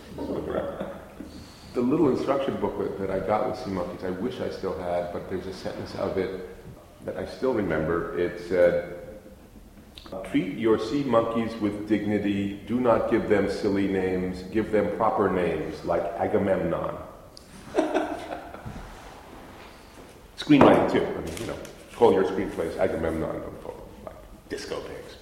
the 1.75 1.81
little 1.81 2.09
instruction 2.09 2.57
booklet 2.61 2.99
that 2.99 3.11
I 3.11 3.21
got 3.21 3.49
with 3.49 3.59
sea 3.59 3.71
monkeys, 3.71 4.04
I 4.04 4.11
wish 4.11 4.40
I 4.40 4.50
still 4.50 4.78
had, 4.78 5.12
but 5.12 5.28
there's 5.28 5.47
a 5.47 5.52
sentence 5.52 5.95
of 5.97 6.16
it 6.19 6.49
that 7.04 7.16
I 7.16 7.26
still 7.26 7.52
remember. 7.52 8.19
It 8.19 8.40
said, 8.49 9.03
Treat 10.23 10.56
your 10.56 10.78
sea 10.78 11.02
monkeys 11.04 11.54
with 11.56 11.88
dignity. 11.88 12.61
Do 12.66 12.80
not 12.80 13.11
give 13.11 13.28
them 13.28 13.50
silly 13.50 13.88
names. 13.88 14.42
Give 14.44 14.71
them 14.71 14.97
proper 14.97 15.30
names, 15.30 15.85
like 15.85 16.02
Agamemnon. 16.18 16.97
Screenwriting, 20.37 20.92
too. 20.92 21.04
I 21.04 21.21
mean, 21.21 21.37
you 21.38 21.47
know, 21.47 21.56
call 21.94 22.12
your 22.12 22.25
screenplays 22.25 22.76
Agamemnon, 22.78 23.40
don't 23.40 23.62
call 23.62 23.75
them 23.75 23.85
like 24.06 24.16
disco 24.49 24.80
pigs. 24.80 25.16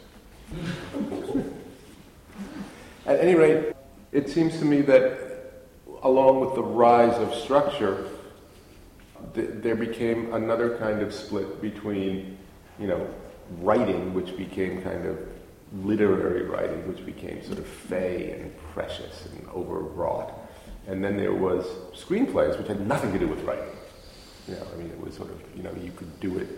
At 3.07 3.21
any 3.21 3.35
rate, 3.35 3.75
it 4.13 4.29
seems 4.29 4.59
to 4.59 4.65
me 4.65 4.81
that 4.83 5.33
along 6.03 6.41
with 6.41 6.55
the 6.55 6.63
rise 6.63 7.17
of 7.19 7.35
structure, 7.35 8.09
th- 9.35 9.51
there 9.55 9.77
became 9.77 10.33
another 10.35 10.77
kind 10.79 11.03
of 11.03 11.13
split 11.13 11.61
between, 11.61 12.39
you 12.79 12.87
know, 12.87 13.07
writing, 13.61 14.15
which 14.15 14.37
became 14.37 14.83
kind 14.83 15.07
of 15.07 15.19
literary 15.85 16.45
writing, 16.45 16.87
which 16.87 17.05
became 17.05 17.43
sort 17.45 17.59
of 17.59 17.67
fey 17.67 18.39
and 18.39 18.53
precious 18.73 19.27
and 19.27 19.49
overwrought. 19.51 20.33
And 20.87 21.03
then 21.03 21.17
there 21.17 21.33
was 21.33 21.65
screenplays, 21.95 22.59
which 22.59 22.69
had 22.69 22.87
nothing 22.87 23.13
to 23.13 23.19
do 23.19 23.29
with 23.29 23.43
writing. 23.45 23.65
You 24.49 24.55
know, 24.55 24.67
I 24.73 24.77
mean, 24.77 24.91
it 24.91 25.01
was 25.01 25.15
sort 25.15 25.31
of, 25.31 25.41
you 25.57 25.63
know, 25.63 25.73
you 25.81 25.93
could 25.93 26.21
do 26.21 26.39
it, 26.39 26.49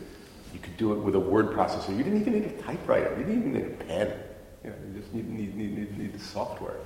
you 0.52 0.60
could 0.60 0.76
do 0.76 0.92
it 0.92 0.98
with 0.98 1.14
a 1.14 1.20
word 1.20 1.50
processor. 1.50 1.90
You 1.90 2.02
didn't 2.02 2.22
even 2.22 2.32
need 2.32 2.44
a 2.44 2.62
typewriter. 2.62 3.10
You 3.18 3.24
didn't 3.24 3.40
even 3.40 3.52
need 3.52 3.66
a 3.66 3.84
pen. 3.84 4.12
You 4.64 4.70
know, 4.70 4.76
you 4.88 5.00
just 5.00 5.12
need, 5.12 5.28
need, 5.28 5.54
need, 5.56 5.98
need, 5.98 6.12
the 6.12 6.18
software. 6.18 6.76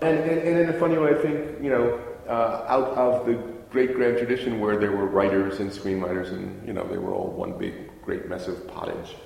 And, 0.00 0.18
and, 0.18 0.38
and, 0.40 0.58
in 0.58 0.68
a 0.68 0.78
funny 0.78 0.96
way, 0.96 1.10
I 1.10 1.14
think, 1.14 1.62
you 1.62 1.70
know, 1.70 1.98
uh, 2.28 2.66
out 2.68 2.96
of 2.96 3.26
the 3.26 3.34
great 3.70 3.94
grand 3.94 4.18
tradition 4.18 4.60
where 4.60 4.78
there 4.78 4.92
were 4.92 5.06
writers 5.06 5.58
and 5.58 5.70
screenwriters 5.70 6.28
and, 6.28 6.66
you 6.66 6.72
know, 6.72 6.86
they 6.86 6.98
were 6.98 7.12
all 7.12 7.30
one 7.30 7.58
big 7.58 7.85
great 8.06 8.28
mess 8.28 8.46
of 8.46 8.66
pottage. 8.68 9.16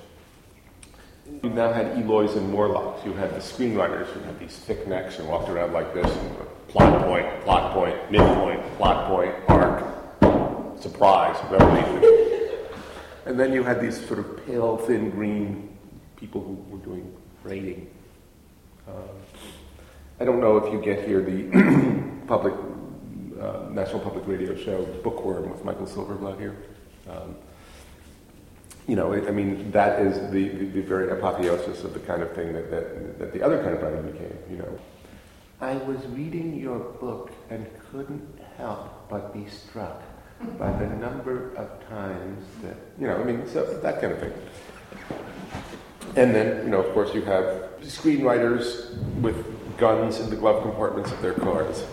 You 1.43 1.51
now 1.51 1.71
had 1.71 1.95
Eloys 1.97 2.35
and 2.35 2.51
Morlocks. 2.51 3.05
You 3.05 3.13
had 3.13 3.29
the 3.29 3.39
screenwriters 3.39 4.07
who 4.07 4.19
had 4.21 4.39
these 4.39 4.57
thick 4.57 4.87
necks 4.87 5.19
and 5.19 5.29
walked 5.29 5.49
around 5.49 5.71
like 5.71 5.93
this, 5.93 6.11
and 6.11 6.35
plot 6.67 7.03
point, 7.03 7.41
plot 7.43 7.73
point, 7.73 8.11
midpoint, 8.11 8.59
plot 8.77 9.07
point, 9.07 9.35
arc, 9.47 10.81
surprise, 10.81 11.37
revelation. 11.51 12.67
and 13.27 13.39
then 13.39 13.53
you 13.53 13.63
had 13.63 13.79
these 13.79 14.03
sort 14.07 14.17
of 14.17 14.45
pale, 14.47 14.77
thin 14.77 15.11
green 15.11 15.77
people 16.15 16.41
who 16.41 16.53
were 16.75 16.83
doing 16.83 17.15
rating. 17.43 17.87
Um, 18.87 18.95
I 20.19 20.25
don't 20.25 20.39
know 20.39 20.57
if 20.57 20.73
you 20.73 20.81
get 20.81 21.07
here 21.07 21.21
the 21.21 22.23
public, 22.27 22.55
uh, 23.39 23.69
National 23.69 23.99
Public 23.99 24.25
Radio 24.25 24.55
show 24.55 24.83
Bookworm 25.03 25.51
with 25.51 25.63
Michael 25.63 25.85
Silverblatt 25.85 26.39
here. 26.39 26.55
Um, 27.07 27.35
you 28.91 28.97
know, 28.97 29.13
I 29.13 29.31
mean, 29.31 29.71
that 29.71 30.01
is 30.01 30.19
the, 30.31 30.49
the, 30.49 30.81
very 30.81 31.09
apotheosis 31.11 31.85
of 31.85 31.93
the 31.93 32.01
kind 32.01 32.21
of 32.21 32.35
thing 32.35 32.51
that, 32.51 32.69
that, 32.69 33.19
that 33.19 33.31
the 33.31 33.41
other 33.41 33.63
kind 33.63 33.73
of 33.73 33.81
writing 33.81 34.11
became, 34.11 34.37
you 34.49 34.57
know. 34.57 34.79
I 35.61 35.75
was 35.75 36.05
reading 36.07 36.59
your 36.59 36.77
book 36.77 37.31
and 37.49 37.65
couldn't 37.89 38.27
help 38.57 39.09
but 39.09 39.33
be 39.33 39.47
struck 39.47 40.03
by 40.59 40.73
the 40.73 40.87
number 40.87 41.55
of 41.55 41.87
times 41.87 42.45
that, 42.63 42.75
you 42.99 43.07
know, 43.07 43.15
I 43.15 43.23
mean, 43.23 43.47
so 43.47 43.63
that 43.63 44.01
kind 44.01 44.11
of 44.11 44.19
thing. 44.19 44.33
And 46.17 46.35
then, 46.35 46.65
you 46.65 46.69
know, 46.71 46.81
of 46.81 46.93
course, 46.93 47.13
you 47.15 47.21
have 47.21 47.69
screenwriters 47.83 48.93
with 49.21 49.37
guns 49.77 50.19
in 50.19 50.29
the 50.29 50.35
glove 50.35 50.63
compartments 50.63 51.13
of 51.13 51.21
their 51.21 51.35
cars, 51.35 51.85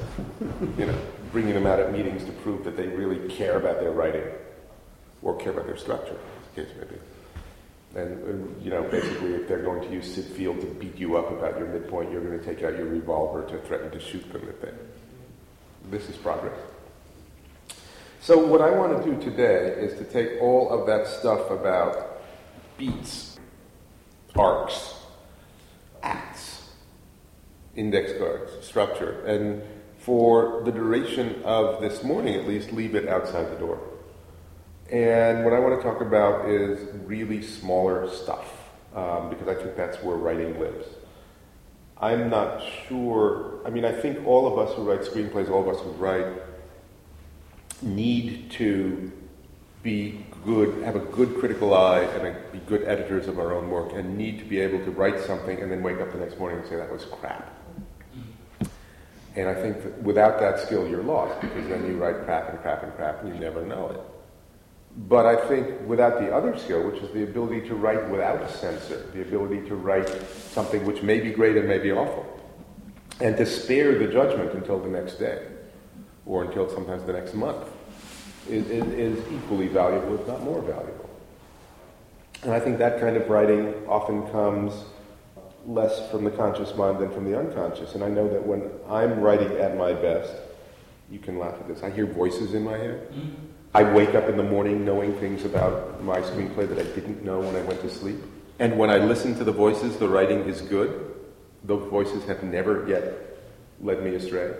you 0.76 0.87
know, 0.87 0.99
bringing 1.31 1.55
them 1.55 1.64
out 1.69 1.78
at 1.78 1.93
meetings 1.93 2.25
to 2.25 2.33
prove 2.33 2.64
that 2.64 2.76
they 2.76 2.88
really 2.88 3.28
care 3.28 3.57
about 3.57 3.78
their 3.78 3.93
writing 3.93 4.25
or 5.23 5.37
care 5.37 5.52
about 5.52 5.67
their 5.67 5.76
structure, 5.76 6.17
case 6.65 6.73
be. 6.91 7.99
And, 7.99 8.62
you 8.62 8.71
know, 8.71 8.83
basically, 8.83 9.35
if 9.35 9.49
they're 9.49 9.62
going 9.62 9.81
to 9.88 9.93
use 9.93 10.15
Syd 10.15 10.25
Field 10.25 10.61
to 10.61 10.67
beat 10.67 10.97
you 10.97 11.17
up 11.17 11.31
about 11.31 11.59
your 11.59 11.69
midpoint, 11.69 12.12
you're 12.12 12.21
going 12.23 12.38
to 12.38 12.45
take 12.45 12.62
out 12.62 12.77
your 12.77 12.87
revolver 12.87 13.49
to 13.49 13.59
threaten 13.67 13.91
to 13.91 14.00
shoot 14.00 14.31
them 14.33 14.47
if 14.49 14.61
they. 14.61 14.73
This 15.91 16.09
is 16.09 16.17
progress. 16.17 16.59
So, 18.21 18.47
what 18.47 18.61
I 18.61 18.71
want 18.71 19.03
to 19.03 19.11
do 19.11 19.21
today 19.23 19.69
is 19.79 19.97
to 19.99 20.05
take 20.05 20.41
all 20.43 20.71
of 20.71 20.87
that 20.87 21.07
stuff 21.07 21.50
about 21.50 22.21
beats, 22.77 23.38
arcs, 24.37 24.95
acts, 26.03 26.69
index 27.75 28.12
cards, 28.19 28.53
structure, 28.67 29.25
and 29.25 29.62
for 29.99 30.62
the 30.65 30.73
duration 30.73 31.43
of 31.45 31.81
this 31.81 32.03
morning 32.03 32.35
at 32.35 32.47
least, 32.47 32.73
leave 32.73 32.95
it 32.95 33.09
outside 33.09 33.50
the 33.50 33.59
door. 33.59 33.88
And 34.90 35.45
what 35.45 35.52
I 35.52 35.59
want 35.59 35.78
to 35.78 35.87
talk 35.87 36.00
about 36.00 36.49
is 36.49 36.78
really 37.04 37.42
smaller 37.42 38.09
stuff, 38.09 38.50
um, 38.95 39.28
because 39.28 39.47
I 39.47 39.54
think 39.54 39.76
that's 39.76 40.02
where 40.02 40.16
writing 40.16 40.59
lives. 40.59 40.87
I'm 42.00 42.30
not 42.30 42.62
sure, 42.87 43.61
I 43.66 43.71
mean, 43.71 43.85
I 43.85 43.92
think 43.92 44.26
all 44.26 44.47
of 44.47 44.59
us 44.59 44.75
who 44.76 44.85
write 44.85 45.00
screenplays, 45.00 45.50
all 45.50 45.68
of 45.68 45.76
us 45.76 45.83
who 45.83 45.90
write, 45.90 46.26
need 47.83 48.50
to 48.52 49.12
be 49.83 50.25
good, 50.45 50.83
have 50.85 50.97
a 50.97 51.00
good 51.00 51.37
critical 51.38 51.75
eye, 51.75 52.00
and 52.00 52.28
a, 52.28 52.40
be 52.50 52.59
good 52.61 52.85
editors 52.85 53.28
of 53.28 53.38
our 53.38 53.52
own 53.52 53.68
work, 53.68 53.92
and 53.92 54.16
need 54.16 54.38
to 54.38 54.45
be 54.45 54.59
able 54.59 54.83
to 54.85 54.90
write 54.92 55.21
something 55.21 55.61
and 55.61 55.71
then 55.71 55.83
wake 55.83 56.00
up 56.00 56.12
the 56.12 56.18
next 56.18 56.38
morning 56.38 56.61
and 56.61 56.68
say, 56.68 56.76
that 56.76 56.90
was 56.90 57.04
crap. 57.04 57.52
And 59.37 59.49
I 59.49 59.54
think 59.54 59.83
that 59.83 60.02
without 60.02 60.40
that 60.40 60.61
skill, 60.61 60.88
you're 60.88 61.02
lost, 61.02 61.40
because 61.42 61.68
then 61.68 61.87
you 61.87 61.97
write 61.97 62.25
crap 62.25 62.49
and 62.49 62.59
crap 62.61 62.85
and 62.85 62.95
crap, 62.95 63.23
and 63.23 63.35
you 63.35 63.38
never 63.38 63.66
know 63.66 63.90
it. 63.90 64.00
But 65.07 65.26
I 65.26 65.37
think 65.47 65.87
without 65.87 66.19
the 66.19 66.35
other 66.35 66.59
skill, 66.59 66.83
which 66.90 67.00
is 67.00 67.12
the 67.12 67.23
ability 67.23 67.69
to 67.69 67.76
write 67.76 68.09
without 68.11 68.43
a 68.43 68.50
censor, 68.50 69.07
the 69.14 69.23
ability 69.23 69.69
to 69.69 69.76
write 69.76 70.09
something 70.50 70.85
which 70.85 71.02
may 71.02 71.21
be 71.21 71.31
great 71.31 71.57
and 71.57 71.69
may 71.69 71.78
be 71.78 71.93
awful, 71.93 72.26
and 73.21 73.37
to 73.37 73.47
spare 73.47 73.97
the 73.97 74.09
judgment 74.09 74.52
until 74.55 74.81
the 74.81 74.88
next 74.88 75.14
day, 75.14 75.47
or 76.26 76.43
until 76.43 76.69
sometimes 76.69 77.05
the 77.05 77.12
next 77.12 77.35
month, 77.35 77.69
is, 78.49 78.69
is, 78.71 79.19
equally 79.33 79.69
valuable, 79.69 80.21
if 80.21 80.26
not 80.26 80.43
more 80.43 80.62
valuable. 80.62 81.09
And 82.43 82.52
I 82.52 82.59
think 82.59 82.78
that 82.78 82.99
kind 82.99 83.17
of 83.17 83.28
writing 83.28 83.75
often 83.87 84.26
comes 84.31 84.73
less 85.64 86.11
from 86.11 86.25
the 86.25 86.31
conscious 86.31 86.75
mind 86.75 86.99
than 86.99 87.11
from 87.12 87.31
the 87.31 87.38
unconscious. 87.38 87.95
And 87.95 88.02
I 88.02 88.09
know 88.09 88.28
that 88.28 88.45
when 88.45 88.71
I'm 88.88 89.21
writing 89.21 89.52
at 89.59 89.76
my 89.76 89.93
best, 89.93 90.33
you 91.11 91.19
can 91.19 91.38
laugh 91.38 91.55
at 91.55 91.69
this, 91.69 91.83
I 91.83 91.90
hear 91.90 92.07
voices 92.07 92.55
in 92.55 92.64
my 92.64 92.76
head. 92.76 93.12
Mm-hmm 93.12 93.48
I 93.75 93.83
wake 93.83 94.15
up 94.15 94.29
in 94.29 94.37
the 94.37 94.43
morning 94.43 94.85
knowing 94.85 95.15
things 95.19 95.45
about 95.45 96.03
my 96.03 96.21
screenplay 96.21 96.69
that 96.69 96.79
I 96.79 96.85
didn't 96.95 97.23
know 97.23 97.41
when 97.41 97.55
I 97.55 97.63
went 97.63 97.81
to 97.83 97.91
sleep. 97.91 98.17
And 98.59 98.79
when 98.79 98.91
I 98.91 98.97
listen 98.99 99.37
to 99.37 99.45
the 99.45 99.53
voices, 99.53 99.97
the 99.99 100.09
writing 100.09 100.41
is 100.41 100.63
good. 100.63 101.15
Those 101.65 101.89
voices 101.91 102.25
have 102.25 102.43
never 102.43 102.89
yet 102.89 103.05
led 103.81 104.03
me 104.03 104.15
astray. 104.15 104.55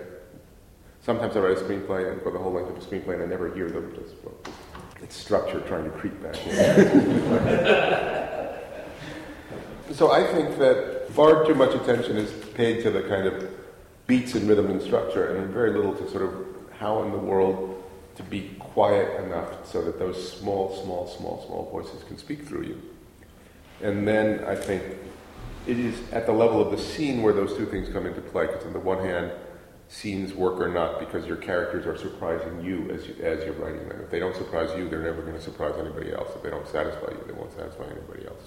Sometimes 1.01 1.35
I 1.35 1.39
write 1.39 1.57
a 1.57 1.61
screenplay 1.61 2.11
and 2.11 2.23
go 2.23 2.31
the 2.31 2.37
whole 2.37 2.53
length 2.53 2.69
of 2.69 2.77
a 2.77 2.81
screenplay 2.81 3.15
and 3.15 3.23
I 3.23 3.25
never 3.25 3.53
hear 3.53 3.69
them. 3.69 3.93
Just, 3.95 4.15
well, 4.23 4.35
it's 5.01 5.15
structure 5.15 5.59
trying 5.61 5.85
to 5.85 5.89
creep 5.91 6.21
back 6.21 6.35
in. 6.45 6.55
so 9.95 10.11
I 10.11 10.23
think 10.31 10.57
that 10.59 11.07
far 11.11 11.45
too 11.45 11.55
much 11.55 11.73
attention 11.73 12.17
is 12.17 12.31
paid 12.53 12.83
to 12.83 12.91
the 12.91 13.01
kind 13.03 13.25
of 13.27 13.49
beats 14.07 14.35
and 14.35 14.47
rhythm 14.47 14.69
and 14.69 14.81
structure, 14.81 15.35
and 15.37 15.53
very 15.53 15.71
little 15.71 15.93
to 15.95 16.09
sort 16.09 16.23
of 16.23 16.45
how 16.79 17.03
in 17.03 17.11
the 17.11 17.17
world 17.17 17.83
to 18.15 18.23
be 18.23 18.58
quiet 18.79 19.25
enough 19.25 19.69
so 19.69 19.81
that 19.81 19.99
those 19.99 20.39
small, 20.39 20.73
small, 20.81 21.05
small, 21.05 21.45
small 21.45 21.69
voices 21.69 22.01
can 22.07 22.17
speak 22.17 22.47
through 22.47 22.63
you. 22.63 22.81
And 23.81 24.07
then 24.07 24.45
I 24.45 24.55
think 24.55 24.81
it 25.67 25.77
is 25.77 25.99
at 26.13 26.25
the 26.25 26.31
level 26.31 26.61
of 26.61 26.71
the 26.71 26.77
scene 26.81 27.21
where 27.21 27.33
those 27.33 27.57
two 27.57 27.65
things 27.65 27.89
come 27.89 28.05
into 28.05 28.21
play. 28.21 28.47
Because 28.47 28.63
on 28.63 28.71
the 28.71 28.79
one 28.79 28.99
hand, 28.99 29.33
scenes 29.89 30.33
work 30.33 30.61
or 30.61 30.69
not 30.69 30.97
because 30.97 31.27
your 31.27 31.35
characters 31.35 31.85
are 31.85 31.97
surprising 31.97 32.63
you 32.63 32.89
as, 32.89 33.05
you 33.05 33.15
as 33.21 33.43
you're 33.43 33.53
writing 33.55 33.85
them. 33.89 33.99
If 34.01 34.11
they 34.11 34.19
don't 34.19 34.33
surprise 34.33 34.69
you, 34.77 34.87
they're 34.87 35.03
never 35.03 35.23
going 35.23 35.35
to 35.35 35.41
surprise 35.41 35.73
anybody 35.77 36.13
else. 36.13 36.29
If 36.33 36.41
they 36.41 36.49
don't 36.49 36.65
satisfy 36.65 37.11
you, 37.11 37.21
they 37.27 37.33
won't 37.33 37.51
satisfy 37.51 37.83
anybody 37.83 38.27
else. 38.27 38.43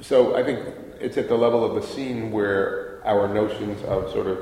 So 0.00 0.34
I 0.34 0.42
think 0.42 0.74
it's 0.98 1.16
at 1.16 1.28
the 1.28 1.36
level 1.36 1.64
of 1.64 1.80
the 1.80 1.86
scene 1.86 2.32
where 2.32 3.00
our 3.06 3.32
notions 3.32 3.80
of 3.84 4.10
sort 4.10 4.26
of 4.26 4.38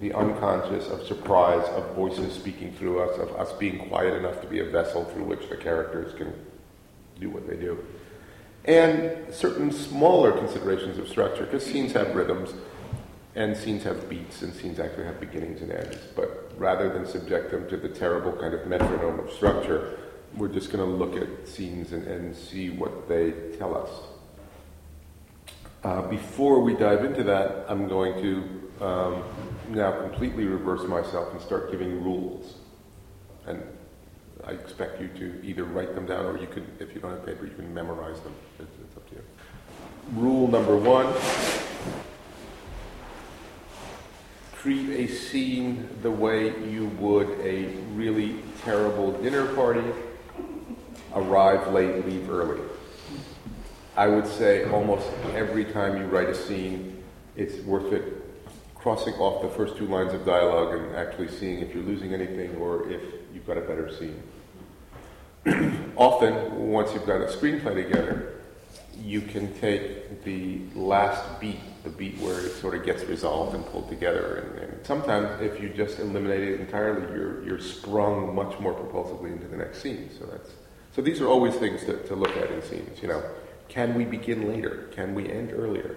the 0.00 0.12
unconscious, 0.12 0.88
of 0.88 1.06
surprise, 1.06 1.66
of 1.70 1.94
voices 1.94 2.34
speaking 2.34 2.72
through 2.72 3.00
us, 3.00 3.18
of 3.18 3.34
us 3.36 3.52
being 3.54 3.88
quiet 3.88 4.14
enough 4.14 4.40
to 4.42 4.46
be 4.46 4.60
a 4.60 4.64
vessel 4.64 5.04
through 5.04 5.24
which 5.24 5.48
the 5.48 5.56
characters 5.56 6.12
can 6.14 6.32
do 7.18 7.30
what 7.30 7.48
they 7.48 7.56
do. 7.56 7.82
And 8.66 9.32
certain 9.32 9.72
smaller 9.72 10.32
considerations 10.32 10.98
of 10.98 11.08
structure, 11.08 11.44
because 11.44 11.64
scenes 11.64 11.92
have 11.92 12.14
rhythms, 12.14 12.52
and 13.34 13.56
scenes 13.56 13.84
have 13.84 14.08
beats, 14.08 14.42
and 14.42 14.52
scenes 14.52 14.80
actually 14.80 15.04
have 15.04 15.20
beginnings 15.20 15.62
and 15.62 15.70
ends. 15.70 15.98
But 16.14 16.52
rather 16.58 16.92
than 16.92 17.06
subject 17.06 17.50
them 17.50 17.68
to 17.68 17.76
the 17.76 17.88
terrible 17.88 18.32
kind 18.32 18.54
of 18.54 18.66
metronome 18.66 19.20
of 19.20 19.30
structure, 19.30 19.98
we're 20.36 20.48
just 20.48 20.70
going 20.70 20.84
to 20.84 20.90
look 20.90 21.16
at 21.16 21.48
scenes 21.48 21.92
and, 21.92 22.06
and 22.06 22.36
see 22.36 22.70
what 22.70 23.08
they 23.08 23.32
tell 23.56 23.76
us. 23.76 23.90
Uh, 25.84 26.02
before 26.02 26.60
we 26.60 26.74
dive 26.74 27.04
into 27.04 27.22
that, 27.22 27.64
I'm 27.68 27.88
going 27.88 28.20
to 28.20 28.84
um, 28.84 29.22
now 29.70 30.00
completely 30.00 30.44
reverse 30.44 30.86
myself 30.88 31.32
and 31.32 31.40
start 31.40 31.70
giving 31.70 32.02
rules. 32.02 32.54
And 33.46 33.62
I 34.44 34.52
expect 34.52 35.00
you 35.00 35.08
to 35.08 35.44
either 35.44 35.64
write 35.64 35.94
them 35.94 36.06
down 36.06 36.26
or 36.26 36.38
you 36.38 36.46
can, 36.46 36.66
if 36.78 36.94
you 36.94 37.00
don't 37.00 37.10
have 37.10 37.24
paper, 37.24 37.46
you 37.46 37.54
can 37.54 37.72
memorize 37.72 38.20
them. 38.20 38.34
It's, 38.58 38.70
it's 38.84 38.96
up 38.96 39.08
to 39.10 39.16
you. 39.16 39.22
Rule 40.14 40.48
number 40.48 40.76
one 40.76 41.12
treat 44.66 44.90
a 44.90 45.06
scene 45.06 45.88
the 46.02 46.10
way 46.10 46.46
you 46.68 46.86
would 46.98 47.28
a 47.40 47.66
really 47.94 48.34
terrible 48.64 49.12
dinner 49.12 49.46
party. 49.54 49.84
Arrive 51.14 51.72
late, 51.72 52.04
leave 52.04 52.28
early. 52.28 52.60
I 53.96 54.08
would 54.08 54.26
say 54.26 54.64
almost 54.64 55.06
every 55.36 55.66
time 55.66 55.96
you 55.96 56.06
write 56.06 56.30
a 56.30 56.34
scene, 56.34 57.00
it's 57.36 57.64
worth 57.64 57.92
it 57.92 58.15
crossing 58.86 59.14
off 59.14 59.42
the 59.42 59.48
first 59.48 59.76
two 59.76 59.86
lines 59.88 60.14
of 60.14 60.24
dialogue 60.24 60.72
and 60.72 60.94
actually 60.94 61.26
seeing 61.26 61.58
if 61.58 61.74
you're 61.74 61.82
losing 61.82 62.14
anything 62.14 62.54
or 62.54 62.88
if 62.88 63.02
you've 63.34 63.44
got 63.44 63.58
a 63.58 63.60
better 63.62 63.92
scene. 63.92 64.22
Often, 65.96 66.70
once 66.70 66.94
you've 66.94 67.04
got 67.04 67.20
a 67.20 67.24
screenplay 67.24 67.74
together, 67.74 68.34
you 69.02 69.22
can 69.22 69.52
take 69.58 70.22
the 70.22 70.60
last 70.76 71.20
beat, 71.40 71.58
the 71.82 71.90
beat 71.90 72.16
where 72.18 72.38
it 72.38 72.52
sort 72.52 72.76
of 72.76 72.86
gets 72.86 73.02
resolved 73.02 73.56
and 73.56 73.66
pulled 73.66 73.88
together, 73.88 74.36
and, 74.36 74.70
and 74.70 74.86
sometimes 74.86 75.42
if 75.42 75.60
you 75.60 75.68
just 75.68 75.98
eliminate 75.98 76.44
it 76.44 76.60
entirely, 76.60 77.12
you're, 77.12 77.44
you're 77.44 77.60
sprung 77.60 78.36
much 78.36 78.56
more 78.60 78.72
propulsively 78.72 79.32
into 79.32 79.48
the 79.48 79.56
next 79.56 79.82
scene. 79.82 80.10
So 80.16 80.26
that's 80.26 80.52
so 80.94 81.02
these 81.02 81.20
are 81.20 81.26
always 81.26 81.56
things 81.56 81.80
to, 81.86 82.00
to 82.06 82.14
look 82.14 82.36
at 82.36 82.52
in 82.52 82.62
scenes. 82.62 83.02
You 83.02 83.08
know, 83.08 83.24
can 83.66 83.94
we 83.96 84.04
begin 84.04 84.46
later? 84.46 84.88
Can 84.92 85.12
we 85.16 85.28
end 85.28 85.50
earlier? 85.52 85.96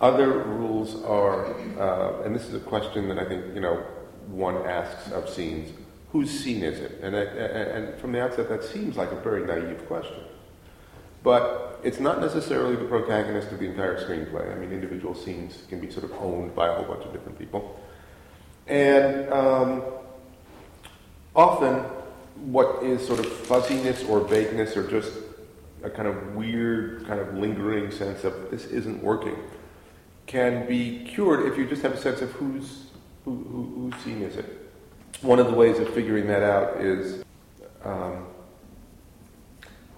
Other 0.00 0.32
rules 0.44 1.02
are, 1.04 1.54
uh, 1.78 2.22
and 2.22 2.34
this 2.34 2.48
is 2.48 2.54
a 2.54 2.60
question 2.60 3.08
that 3.08 3.18
I 3.18 3.24
think 3.26 3.54
you 3.54 3.60
know 3.60 3.84
one 4.28 4.56
asks 4.66 5.12
of 5.12 5.28
scenes: 5.28 5.72
whose 6.10 6.30
scene 6.30 6.62
is 6.62 6.80
it? 6.80 7.00
And, 7.02 7.14
and 7.14 8.00
from 8.00 8.12
the 8.12 8.22
outset, 8.22 8.48
that 8.48 8.64
seems 8.64 8.96
like 8.96 9.12
a 9.12 9.20
very 9.20 9.44
naive 9.44 9.86
question. 9.86 10.24
But 11.22 11.80
it's 11.82 12.00
not 12.00 12.18
necessarily 12.18 12.76
the 12.76 12.86
protagonist 12.86 13.52
of 13.52 13.58
the 13.58 13.66
entire 13.66 13.98
screenplay. 13.98 14.50
I 14.50 14.58
mean, 14.58 14.72
individual 14.72 15.14
scenes 15.14 15.64
can 15.68 15.80
be 15.80 15.90
sort 15.90 16.04
of 16.04 16.12
owned 16.12 16.54
by 16.54 16.68
a 16.68 16.76
whole 16.76 16.94
bunch 16.94 17.04
of 17.04 17.12
different 17.12 17.38
people. 17.38 17.78
And 18.68 19.30
um, 19.30 19.82
often, 21.36 21.74
what 22.50 22.82
is 22.82 23.06
sort 23.06 23.18
of 23.18 23.26
fuzziness 23.26 24.02
or 24.04 24.20
vagueness 24.20 24.78
or 24.78 24.88
just 24.88 25.12
a 25.82 25.90
kind 25.90 26.08
of 26.08 26.34
weird, 26.34 27.06
kind 27.06 27.20
of 27.20 27.34
lingering 27.34 27.90
sense 27.90 28.24
of 28.24 28.50
this 28.50 28.64
isn't 28.64 29.02
working 29.02 29.36
can 30.30 30.64
be 30.68 31.04
cured 31.12 31.44
if 31.44 31.58
you 31.58 31.66
just 31.66 31.82
have 31.82 31.92
a 31.92 31.96
sense 31.96 32.20
of 32.20 32.30
whose, 32.30 32.84
who, 33.24 33.34
who, 33.34 33.90
whose 33.90 34.04
scene 34.04 34.22
is 34.22 34.36
it. 34.36 34.70
One 35.22 35.40
of 35.40 35.48
the 35.48 35.54
ways 35.54 35.80
of 35.80 35.92
figuring 35.92 36.28
that 36.28 36.44
out 36.44 36.80
is 36.80 37.24
um, 37.82 38.28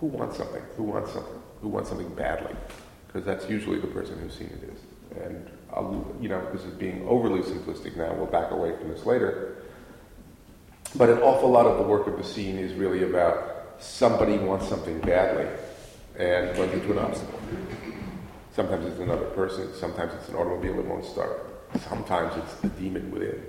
who 0.00 0.06
wants 0.06 0.38
something? 0.38 0.62
Who 0.78 0.84
wants 0.84 1.12
something? 1.12 1.42
Who 1.60 1.68
wants 1.68 1.90
something 1.90 2.08
badly? 2.14 2.56
Because 3.06 3.26
that's 3.26 3.46
usually 3.50 3.78
the 3.78 3.88
person 3.88 4.18
whose 4.20 4.34
scene 4.34 4.50
it 4.62 4.70
is. 4.72 5.22
And, 5.22 5.50
I'll, 5.70 6.16
you 6.18 6.30
know, 6.30 6.50
this 6.50 6.64
is 6.64 6.72
being 6.72 7.06
overly 7.06 7.40
simplistic 7.40 7.94
now. 7.94 8.14
We'll 8.14 8.24
back 8.24 8.52
away 8.52 8.74
from 8.78 8.88
this 8.88 9.04
later. 9.04 9.58
But 10.96 11.10
an 11.10 11.18
awful 11.18 11.50
lot 11.50 11.66
of 11.66 11.76
the 11.76 11.84
work 11.84 12.06
of 12.06 12.16
the 12.16 12.24
scene 12.24 12.58
is 12.58 12.72
really 12.72 13.02
about 13.04 13.76
somebody 13.80 14.38
wants 14.38 14.66
something 14.66 14.98
badly 15.00 15.46
and 16.18 16.56
runs 16.56 16.72
into 16.72 16.92
an 16.92 16.98
obstacle. 17.00 17.38
Sometimes 18.54 18.86
it's 18.86 19.00
another 19.00 19.24
person. 19.26 19.72
Sometimes 19.74 20.12
it's 20.14 20.28
an 20.28 20.34
automobile 20.36 20.76
that 20.76 20.84
won't 20.84 21.04
start. 21.04 21.48
Sometimes 21.88 22.36
it's 22.36 22.54
the 22.56 22.68
demon 22.68 23.10
within. 23.10 23.42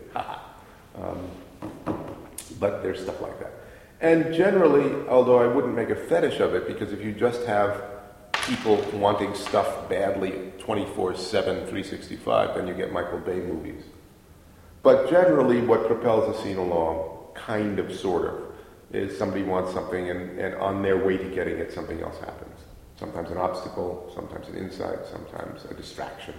um, 0.96 1.30
but 2.60 2.82
there's 2.82 3.02
stuff 3.02 3.20
like 3.22 3.38
that. 3.40 3.52
And 4.00 4.34
generally, 4.34 5.08
although 5.08 5.40
I 5.40 5.48
wouldn't 5.48 5.76
make 5.76 5.90
a 5.90 5.96
fetish 5.96 6.40
of 6.40 6.54
it, 6.54 6.68
because 6.68 6.94
if 6.94 7.02
you 7.02 7.14
just 7.14 7.46
have 7.46 7.84
people 8.48 8.78
wanting 8.94 9.34
stuff 9.34 9.90
badly 9.90 10.52
24 10.60 11.16
7, 11.16 11.56
365, 11.56 12.56
then 12.56 12.68
you 12.68 12.74
get 12.74 12.92
Michael 12.92 13.20
Bay 13.20 13.40
movies. 13.40 13.84
But 14.84 15.10
generally, 15.10 15.62
what 15.62 15.88
propels 15.88 16.36
a 16.36 16.42
scene 16.42 16.58
along, 16.58 17.34
kind 17.34 17.80
of, 17.80 17.94
sort 17.94 18.26
of, 18.26 18.42
is 18.92 19.18
somebody 19.18 19.44
wants 19.44 19.74
something, 19.74 20.10
and, 20.10 20.38
and 20.40 20.56
on 20.56 20.82
their 20.82 20.98
way 20.98 21.18
to 21.18 21.30
getting 21.30 21.58
it, 21.58 21.72
something 21.72 22.02
else 22.02 22.20
happens. 22.20 22.53
Sometimes 23.04 23.32
an 23.32 23.38
obstacle, 23.38 24.10
sometimes 24.16 24.48
an 24.48 24.56
insight, 24.56 25.00
sometimes 25.12 25.66
a 25.70 25.74
distraction. 25.74 26.34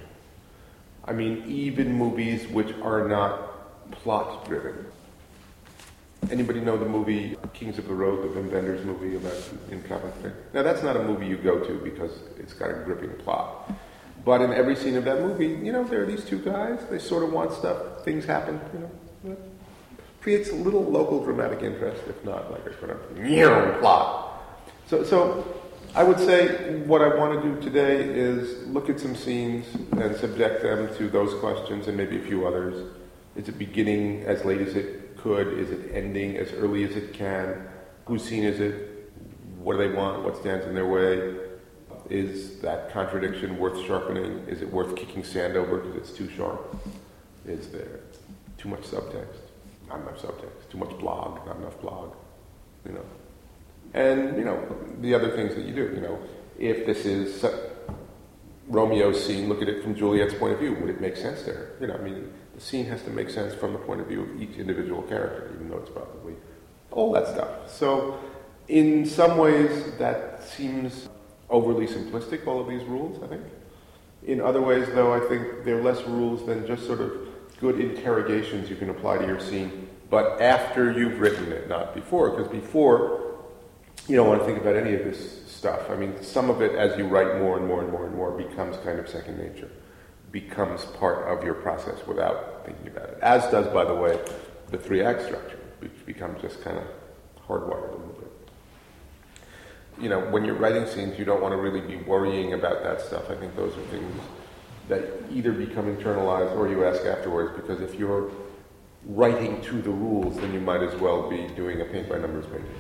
I 1.05 1.13
mean, 1.13 1.45
even 1.47 1.93
movies 1.93 2.47
which 2.49 2.75
are 2.81 3.07
not 3.07 3.91
plot 3.91 4.47
driven. 4.47 4.87
Anybody 6.31 6.61
know 6.61 6.79
the 6.79 6.89
movie 6.89 7.37
Kings 7.53 7.77
of 7.77 7.87
the 7.87 7.93
Road, 7.93 8.23
the 8.23 8.41
Wim 8.41 8.51
Wenders 8.51 8.83
movie 8.83 9.15
about 9.15 9.37
in 9.71 9.83
Coventry? 9.83 10.33
Now 10.55 10.63
that's 10.63 10.83
not 10.83 10.97
a 10.97 11.03
movie 11.03 11.27
you 11.27 11.37
go 11.37 11.59
to 11.59 11.75
because 11.81 12.13
it's 12.39 12.55
got 12.55 12.71
a 12.71 12.83
gripping 12.83 13.13
plot. 13.19 13.71
But 14.25 14.41
in 14.41 14.51
every 14.51 14.75
scene 14.75 14.97
of 14.97 15.05
that 15.05 15.21
movie, 15.21 15.49
you 15.49 15.71
know, 15.71 15.85
there 15.85 16.03
are 16.03 16.07
these 16.07 16.25
two 16.25 16.39
guys, 16.39 16.79
they 16.89 16.99
sort 16.99 17.25
of 17.25 17.31
want 17.31 17.53
stuff, 17.53 18.03
things 18.07 18.25
happen, 18.25 18.59
you 18.73 18.89
know. 19.29 19.37
Creates 20.23 20.49
a 20.49 20.55
little 20.55 20.83
local 20.83 21.23
dramatic 21.23 21.61
interest, 21.61 22.05
if 22.09 22.25
not 22.25 22.51
like 22.51 22.65
a 22.65 22.79
sort 22.79 22.91
of 22.91 23.81
plot. 23.81 24.31
So, 24.87 25.05
so 25.05 25.64
I 25.97 26.03
would 26.03 26.19
say 26.19 26.81
what 26.87 27.03
I 27.03 27.15
want 27.15 27.41
to 27.41 27.49
do 27.49 27.61
today 27.61 28.03
is 28.03 28.67
look 28.67 28.91
at 28.91 28.99
some 28.99 29.15
scenes 29.15 29.65
and 29.93 30.17
subject 30.17 30.61
them 30.61 30.93
to 30.97 31.09
those 31.09 31.39
questions 31.39 31.87
and 31.87 31.97
maybe 31.97 32.17
a 32.17 32.21
few 32.21 32.49
others. 32.49 32.91
Is 33.37 33.49
it 33.49 33.59
beginning 33.59 34.25
as 34.25 34.45
late 34.45 34.61
as 34.61 34.75
it 34.75 35.17
could? 35.17 35.57
Is 35.57 35.71
it 35.71 35.93
ending 35.95 36.37
as 36.37 36.53
early 36.55 36.83
as 36.83 36.97
it 36.97 37.13
can? 37.13 37.69
Whose 38.07 38.25
scene 38.25 38.43
is 38.43 38.59
it? 38.59 39.13
What 39.59 39.77
do 39.77 39.89
they 39.89 39.95
want? 39.95 40.25
What 40.25 40.37
stands 40.37 40.67
in 40.67 40.75
their 40.75 40.89
way? 40.89 41.37
Is 42.11 42.59
that 42.59 42.91
contradiction 42.91 43.57
worth 43.57 43.81
sharpening? 43.87 44.45
Is 44.49 44.63
it 44.63 44.73
worth 44.73 44.97
kicking 44.97 45.23
sand 45.23 45.57
over 45.57 45.79
because 45.79 45.97
it's 45.97 46.19
too 46.19 46.29
sharp? 46.29 46.77
Is 47.47 47.69
there 47.69 48.01
too 48.59 48.69
much 48.69 48.83
subtext? 48.83 49.37
Not 49.89 50.01
enough 50.01 50.21
subtext. 50.21 50.71
Too 50.71 50.79
much 50.79 50.99
blog? 50.99 51.47
Not 51.47 51.59
enough 51.59 51.81
blog? 51.81 52.17
You 52.85 52.95
know. 52.95 53.05
And, 53.95 54.37
you 54.37 54.45
know, 54.45 54.61
the 55.01 55.15
other 55.15 55.31
things 55.31 55.55
that 55.55 55.65
you 55.65 55.73
do, 55.73 55.93
you 55.95 56.01
know, 56.01 56.19
if 56.59 56.85
this 56.85 57.07
is 57.07 57.45
Romeo's 58.69 59.25
scene, 59.25 59.49
look 59.49 59.63
at 59.63 59.69
it 59.69 59.83
from 59.83 59.95
Juliet's 59.95 60.35
point 60.35 60.53
of 60.53 60.59
view. 60.59 60.75
Would 60.75 60.91
it 60.91 61.01
make 61.01 61.17
sense 61.17 61.43
to 61.45 61.53
her? 61.53 61.77
You 61.81 61.87
know, 61.87 61.95
I 61.95 61.99
mean, 61.99 62.33
the 62.55 62.61
scene 62.61 62.87
has 62.87 63.03
to 63.03 63.11
make 63.11 63.31
sense 63.31 63.55
from 63.55 63.73
the 63.73 63.79
point 63.79 64.01
of 64.01 64.09
view 64.09 64.23
of 64.23 64.43
each 64.43 64.57
individual 64.57 65.03
character, 65.03 65.51
even 65.55 65.71
though 65.71 65.79
it's 65.79 65.91
probably 65.91 66.35
all 66.91 67.13
that 67.13 67.29
stuff. 67.29 67.71
So, 67.71 68.19
in 68.69 69.07
some 69.07 69.39
ways, 69.39 69.93
that 69.99 70.43
seems 70.43 71.09
overly 71.51 71.87
simplistic, 71.87 72.47
all 72.47 72.61
of 72.61 72.69
these 72.69 72.83
rules, 72.85 73.23
I 73.23 73.27
think. 73.27 73.43
In 74.27 74.41
other 74.41 74.63
ways, 74.63 74.89
though, 74.95 75.13
I 75.13 75.21
think 75.29 75.65
they're 75.65 75.83
less 75.83 76.03
rules 76.05 76.47
than 76.47 76.67
just 76.67 76.87
sort 76.87 77.01
of 77.01 77.13
good 77.61 77.79
interrogations 77.79 78.71
you 78.71 78.77
can 78.77 78.91
apply 78.91 79.19
to 79.19 79.27
your 79.27 79.39
scene, 79.39 79.89
but 80.09 80.41
after 80.41 80.91
you've 80.91 81.21
written 81.21 81.53
it, 81.53 81.69
not 81.69 81.95
before, 81.95 82.31
because 82.31 82.49
before, 82.49 83.24
you 84.09 84.17
don't 84.17 84.29
want 84.29 84.41
to 84.41 84.47
think 84.47 84.59
about 84.61 84.77
any 84.77 84.95
of 84.95 85.05
this 85.05 85.47
stuff. 85.47 85.89
I 85.91 85.97
mean, 85.97 86.23
some 86.23 86.51
of 86.51 86.61
it, 86.61 86.73
as 86.73 86.97
you 86.99 87.07
write 87.07 87.39
more 87.39 87.57
and 87.57 87.67
more 87.67 87.83
and 87.83 87.91
more 87.91 88.07
and 88.07 88.15
more, 88.15 88.31
becomes 88.33 88.77
kind 88.79 88.99
of 88.99 89.09
second 89.09 89.39
nature. 89.39 89.71
becomes 90.35 90.85
part 90.99 91.29
of 91.29 91.45
your 91.45 91.55
process 91.55 92.05
without 92.09 92.67
thinking 92.67 92.89
about 92.89 93.09
it. 93.09 93.19
As 93.23 93.49
does, 93.53 93.69
by 93.69 93.85
the 93.85 93.95
way, 93.95 94.19
the 94.69 94.77
three 94.77 95.01
act 95.01 95.23
structure, 95.23 95.61
which 95.79 95.93
becomes 96.05 96.43
just 96.43 96.61
kind 96.63 96.77
of 96.77 96.85
hardwired 97.47 97.91
a 97.91 97.93
little 97.93 98.19
bit. 98.19 98.33
You 100.01 100.09
know, 100.09 100.19
when 100.19 100.45
you're 100.45 100.57
writing 100.57 100.89
scenes, 100.89 101.17
you 101.21 101.25
don't 101.25 101.41
want 101.41 101.53
to 101.53 101.57
really 101.57 101.81
be 101.81 102.03
worrying 102.03 102.53
about 102.53 102.83
that 102.83 103.01
stuff. 103.01 103.31
I 103.31 103.37
think 103.37 103.55
those 103.55 103.77
are 103.79 103.83
things 103.83 104.21
that 104.89 105.05
either 105.31 105.53
become 105.53 105.97
internalized 105.97 106.57
or 106.57 106.69
you 106.69 106.85
ask 106.85 107.05
afterwards, 107.05 107.55
because 107.55 107.81
if 107.81 107.95
you're 107.95 108.33
writing 109.07 109.63
to 109.63 109.81
the 109.83 109.91
rules, 109.91 110.37
then 110.39 110.53
you 110.53 110.61
might 110.61 110.83
as 110.83 110.97
well 111.01 111.31
be 111.31 111.47
doing 111.55 111.81
a 111.81 111.85
paint 111.85 112.09
by 112.09 112.19
numbers 112.19 112.47
painting. 112.47 112.75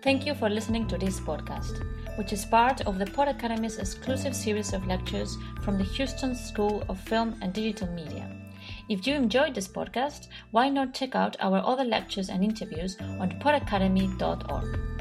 Thank 0.00 0.26
you 0.26 0.34
for 0.34 0.48
listening 0.48 0.86
to 0.88 0.96
this 0.96 1.18
podcast, 1.18 1.82
which 2.16 2.32
is 2.32 2.44
part 2.44 2.82
of 2.82 2.98
the 2.98 3.06
Pod 3.06 3.28
Academy's 3.28 3.78
exclusive 3.78 4.34
series 4.34 4.72
of 4.72 4.86
lectures 4.86 5.36
from 5.62 5.76
the 5.76 5.84
Huston 5.84 6.36
School 6.36 6.84
of 6.88 7.00
Film 7.00 7.34
and 7.42 7.52
Digital 7.52 7.88
Media. 7.88 8.30
If 8.88 9.08
you 9.08 9.14
enjoyed 9.14 9.56
this 9.56 9.66
podcast, 9.66 10.28
why 10.52 10.68
not 10.68 10.94
check 10.94 11.16
out 11.16 11.36
our 11.40 11.58
other 11.64 11.84
lectures 11.84 12.28
and 12.28 12.44
interviews 12.44 12.96
on 13.00 13.40
podacademy.org. 13.40 14.97